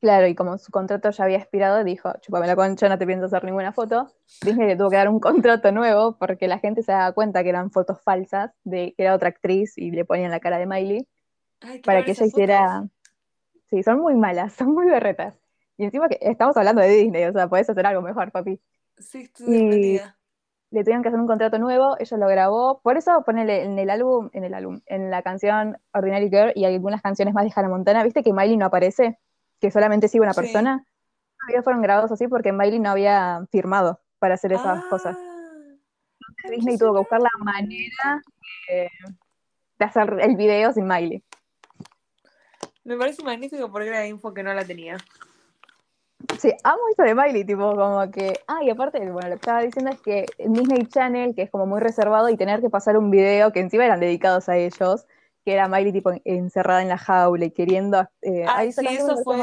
[0.00, 3.24] Claro, y como su contrato ya había expirado, dijo, chupame la concha, no te pienso
[3.24, 4.12] hacer ninguna foto.
[4.42, 7.48] Disney le tuvo que dar un contrato nuevo porque la gente se daba cuenta que
[7.48, 11.08] eran fotos falsas, de que era otra actriz y le ponían la cara de Miley,
[11.82, 12.84] para que ella hiciera...
[13.74, 15.34] Sí, son muy malas, son muy berretas.
[15.76, 18.60] Y encima que estamos hablando de Disney, o sea, podés hacer algo mejor, papi.
[18.98, 20.00] Sí, estoy
[20.70, 22.80] Le tuvieron que hacer un contrato nuevo, ella lo grabó.
[22.82, 26.64] Por eso ponele en el álbum, en el álbum, en la canción Ordinary Girl y
[26.64, 29.18] algunas canciones más de Hannah Montana, ¿viste que Miley no aparece?
[29.58, 30.86] Que solamente sigue una persona.
[31.52, 35.16] Los fueron grabados así porque Miley no había firmado para hacer esas cosas.
[35.18, 38.22] Ah, Disney tuvo que buscar la manera
[38.68, 41.24] de hacer el video sin Miley.
[42.84, 44.98] Me parece magnífico porque era info que no la tenía.
[46.38, 48.40] Sí, amo esto de Miley, tipo, como que.
[48.46, 51.66] Ah, y aparte, bueno, lo que estaba diciendo es que Disney Channel, que es como
[51.66, 55.06] muy reservado, y tener que pasar un video que encima eran dedicados a ellos,
[55.44, 58.08] que era Miley, tipo, encerrada en la jaula y queriendo.
[58.22, 59.36] Eh, ah, sí, eso fue.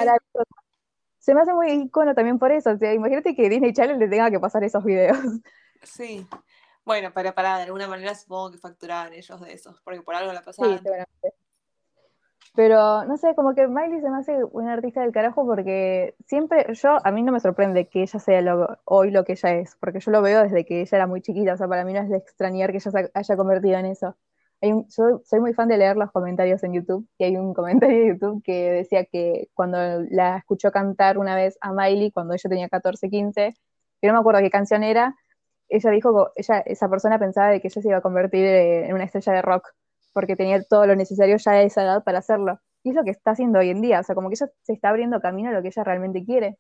[1.20, 2.72] Se me hace muy icono también por eso.
[2.72, 5.18] O sea, imagínate que Disney Channel le tenga que pasar esos videos.
[5.84, 6.28] Sí.
[6.86, 10.32] Bueno, para, para, de alguna manera supongo que facturaban ellos de esos, porque por algo
[10.32, 10.78] la pasaban.
[10.78, 11.34] Sí, seguramente.
[12.54, 16.66] Pero no sé, como que Miley se me hace una artista del carajo porque siempre,
[16.74, 18.42] yo, a mí no me sorprende que ella sea
[18.84, 21.54] hoy lo que ella es, porque yo lo veo desde que ella era muy chiquita,
[21.54, 24.18] o sea, para mí no es de extrañar que ella se haya convertido en eso.
[24.62, 28.08] Yo soy muy fan de leer los comentarios en YouTube, y hay un comentario de
[28.10, 29.78] YouTube que decía que cuando
[30.10, 33.56] la escuchó cantar una vez a Miley, cuando ella tenía 14, 15,
[34.02, 35.16] que no me acuerdo qué canción era,
[35.70, 39.06] ella dijo ella, esa persona pensaba de que ella se iba a convertir en una
[39.06, 39.70] estrella de rock
[40.14, 42.60] porque tenía todo lo necesario ya a esa edad para hacerlo.
[42.84, 44.74] Y es lo que está haciendo hoy en día, o sea, como que ella se
[44.74, 46.58] está abriendo camino a lo que ella realmente quiere.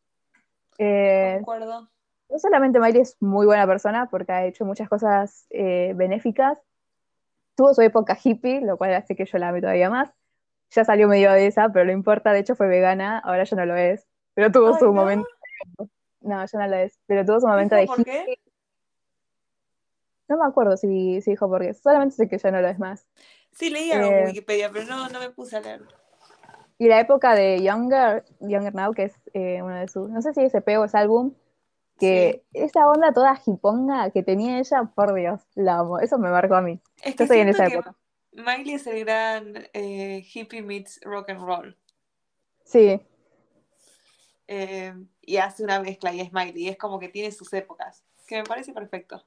[0.77, 1.89] Eh, acuerdo.
[2.29, 6.57] No solamente Miley es muy buena persona porque ha hecho muchas cosas eh, benéficas,
[7.55, 10.09] tuvo su época hippie, lo cual hace que yo la ame todavía más.
[10.69, 13.65] Ya salió medio de esa, pero no importa, de hecho fue vegana, ahora ya no
[13.65, 14.07] lo es.
[14.33, 15.27] Pero tuvo su momento.
[16.21, 18.37] No, ya no lo es, pero tuvo su momento de por Qué?
[20.29, 22.79] No me acuerdo si, si dijo por qué, solamente sé que ya no lo es
[22.79, 23.05] más.
[23.51, 25.81] Sí, leí algo en eh, Wikipedia, pero no, no me puse a leer.
[26.77, 30.33] Y la época de Younger, Younger Now, que es eh, uno de sus, no sé
[30.33, 31.33] si ese pego ese álbum,
[31.99, 35.99] que esa onda toda hiponga que tenía ella, por Dios, la amo.
[35.99, 36.79] Eso me marcó a mí.
[37.03, 37.95] Es que Yo en esa época.
[38.31, 41.77] Miley es el gran eh, hippie meets rock and roll.
[42.63, 42.99] Sí.
[44.47, 46.69] y hace una mezcla y es Miley.
[46.69, 48.03] Es como que tiene sus épocas.
[48.25, 49.23] que me parece perfecto.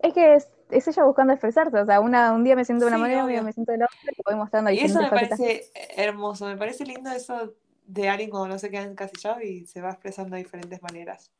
[0.00, 2.88] Es que es, es ella buscando expresarse, o sea, una, un día me siento de
[2.88, 5.00] una Sí, manera, un día me siento de la otra, y voy mostrando Y eso
[5.00, 5.38] me facetas.
[5.38, 7.54] parece hermoso, me parece lindo eso
[7.86, 11.30] de alguien cuando no se queda encasillado y se va expresando de diferentes maneras.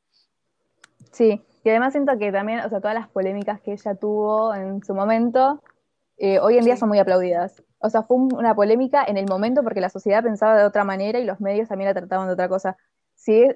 [1.12, 4.82] Sí, y además siento que también, o sea, todas las polémicas que ella tuvo en
[4.84, 5.62] su momento,
[6.18, 6.80] eh, hoy en día Sí.
[6.80, 7.62] son muy aplaudidas.
[7.78, 10.84] O sea, fue un- una polémica en el momento porque la sociedad pensaba de otra
[10.84, 12.76] manera y los medios también la trataban de otra cosa.
[13.14, 13.46] Si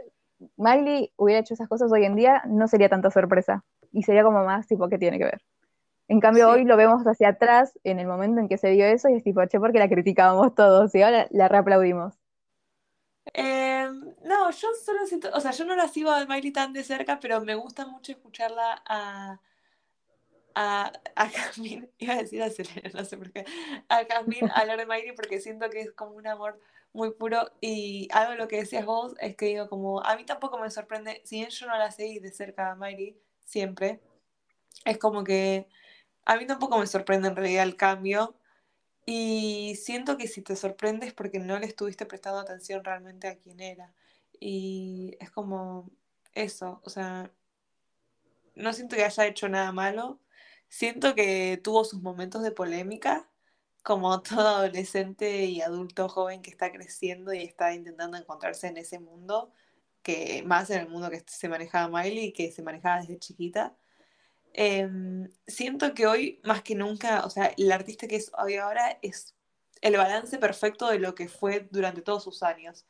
[0.56, 3.64] Miley hubiera hecho esas cosas hoy en día, no sería tanta sorpresa.
[3.92, 5.42] Y sería como más tipo, ¿qué tiene que ver?
[6.08, 6.50] En cambio, Sí.
[6.50, 9.24] hoy lo vemos hacia atrás en el momento en que se dio eso y es
[9.24, 12.14] tipo, che, porque la criticábamos todos y ahora la reaplaudimos.
[13.34, 13.88] Eh,
[14.24, 17.20] no, yo solo siento, o sea, yo no la sigo a Miley tan de cerca,
[17.20, 19.40] pero me gusta mucho escucharla a,
[20.54, 23.44] a, a Jasmine, iba a decir a Selena, no sé por qué,
[23.88, 26.60] a Jasmine hablar de Miley porque siento que es como un amor
[26.92, 30.24] muy puro y algo de lo que decías vos es que digo como, a mí
[30.24, 33.16] tampoco me sorprende, si bien yo no la seguí de cerca a Miley
[33.50, 34.00] siempre,
[34.84, 35.68] es como que
[36.24, 38.36] a mí tampoco me sorprende en realidad el cambio.
[39.06, 43.60] Y siento que si te sorprendes porque no le estuviste prestando atención realmente a quién
[43.60, 43.92] era.
[44.38, 45.90] Y es como
[46.34, 47.32] eso, o sea,
[48.54, 50.20] no siento que haya hecho nada malo.
[50.68, 53.28] Siento que tuvo sus momentos de polémica,
[53.82, 59.00] como todo adolescente y adulto joven que está creciendo y está intentando encontrarse en ese
[59.00, 59.52] mundo,
[60.02, 63.74] que más en el mundo que se manejaba Miley que se manejaba desde chiquita.
[64.52, 68.98] Em, siento que hoy, más que nunca, o sea, el artista que es hoy ahora
[69.02, 69.34] es
[69.80, 72.86] el balance perfecto de lo que fue durante todos sus años,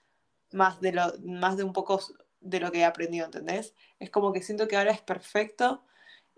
[0.52, 2.00] más de lo, más de un poco
[2.40, 3.74] de lo que he aprendido, ¿entendés?
[3.98, 5.84] Es como que siento que ahora es perfecto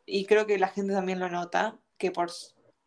[0.07, 2.31] y creo que la gente también lo nota, que por,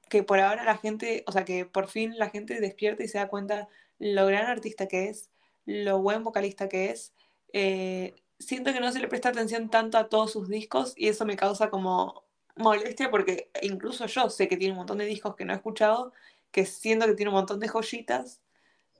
[0.10, 3.18] que por ahora la gente, o sea, que por fin la gente despierta y se
[3.18, 5.30] da cuenta lo gran artista que es,
[5.66, 7.14] lo buen vocalista que es.
[7.58, 11.26] Eh, siento que no se le presta atención tanto a todos sus discos y eso
[11.26, 12.26] me causa como
[12.58, 16.12] molestia porque incluso yo sé que tiene un montón de discos que no he escuchado,
[16.52, 18.42] que siento que tiene un montón de joyitas.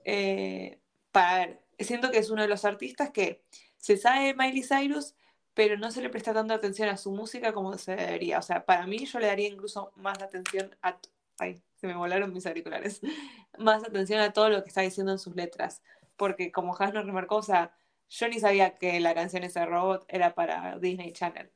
[0.06, 0.80] Eh,
[1.12, 3.42] para ver, siento que es uno de los artistas que
[3.76, 5.14] se sabe Miley Cyrus,
[5.52, 8.38] pero no se le presta tanta atención a su música como se debería.
[8.38, 10.98] O sea, para mí yo le daría incluso más atención a...
[11.38, 13.02] Ay, se me volaron mis auriculares.
[13.58, 15.82] Más atención a todo lo que está diciendo en sus letras.
[16.16, 17.74] Porque como Has nos remarcó, o sea,
[18.08, 21.50] yo ni sabía que la canción ese robot era para Disney Channel.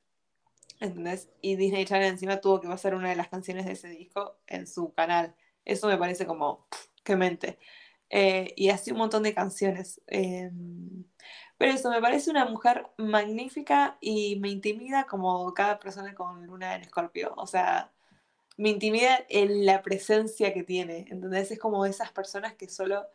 [0.80, 1.30] ¿Entendés?
[1.42, 4.66] Y Disney Channel encima tuvo que pasar una de las canciones de ese disco en
[4.66, 5.34] su canal.
[5.64, 7.58] Eso me parece como, pff, qué mente.
[8.08, 10.00] Eh, y así un montón de canciones.
[10.06, 10.50] Eh,
[11.58, 16.74] pero eso, me parece una mujer magnífica y me intimida como cada persona con luna
[16.74, 17.34] en escorpio.
[17.36, 17.92] O sea,
[18.56, 21.06] me intimida en la presencia que tiene.
[21.10, 21.50] ¿Entendés?
[21.50, 23.06] Es como esas personas que solo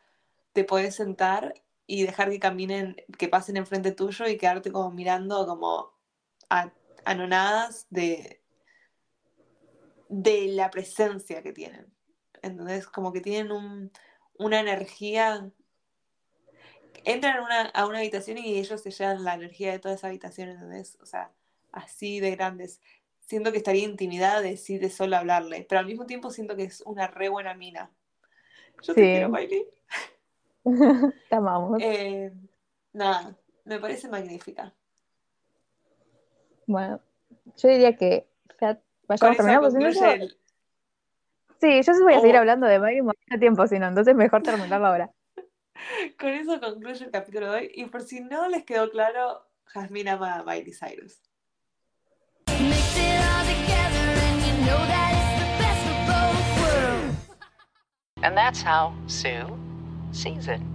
[0.53, 1.55] te podés sentar
[1.87, 5.93] y dejar que caminen, que pasen enfrente tuyo y quedarte como mirando como
[6.49, 6.71] a
[7.05, 8.41] anonadas de,
[10.09, 11.93] de la presencia que tienen.
[12.41, 13.91] Entonces, como que tienen un,
[14.37, 15.49] una energía.
[17.03, 20.07] Entran a una, a una, habitación y ellos se llevan la energía de toda esa
[20.07, 20.97] habitación, ¿entendés?
[21.01, 21.31] O sea,
[21.71, 22.81] así de grandes.
[23.19, 26.63] Siento que estaría intimidada de sí de solo hablarle, pero al mismo tiempo siento que
[26.63, 27.91] es una re buena mina.
[28.81, 29.01] Yo sí.
[29.01, 29.65] te quiero, Miley.
[31.29, 31.79] te amamos.
[31.81, 32.33] Eh,
[32.93, 34.73] nada, me parece magnífica.
[36.65, 36.99] Bueno,
[37.57, 38.27] yo diría que
[38.59, 39.67] ya vayamos terminando.
[39.77, 40.37] El...
[41.61, 42.39] Sí, yo sí voy a seguir oh.
[42.39, 45.11] hablando de Miley mucho tiempo, si no, entonces mejor terminarlo ahora.
[46.19, 47.71] Con eso concluye el capítulo de hoy.
[47.75, 51.21] Y por si no les quedó claro, Jasmine ama a Miley Cyrus.
[58.23, 59.45] And that's how Sue
[60.15, 60.74] sees it.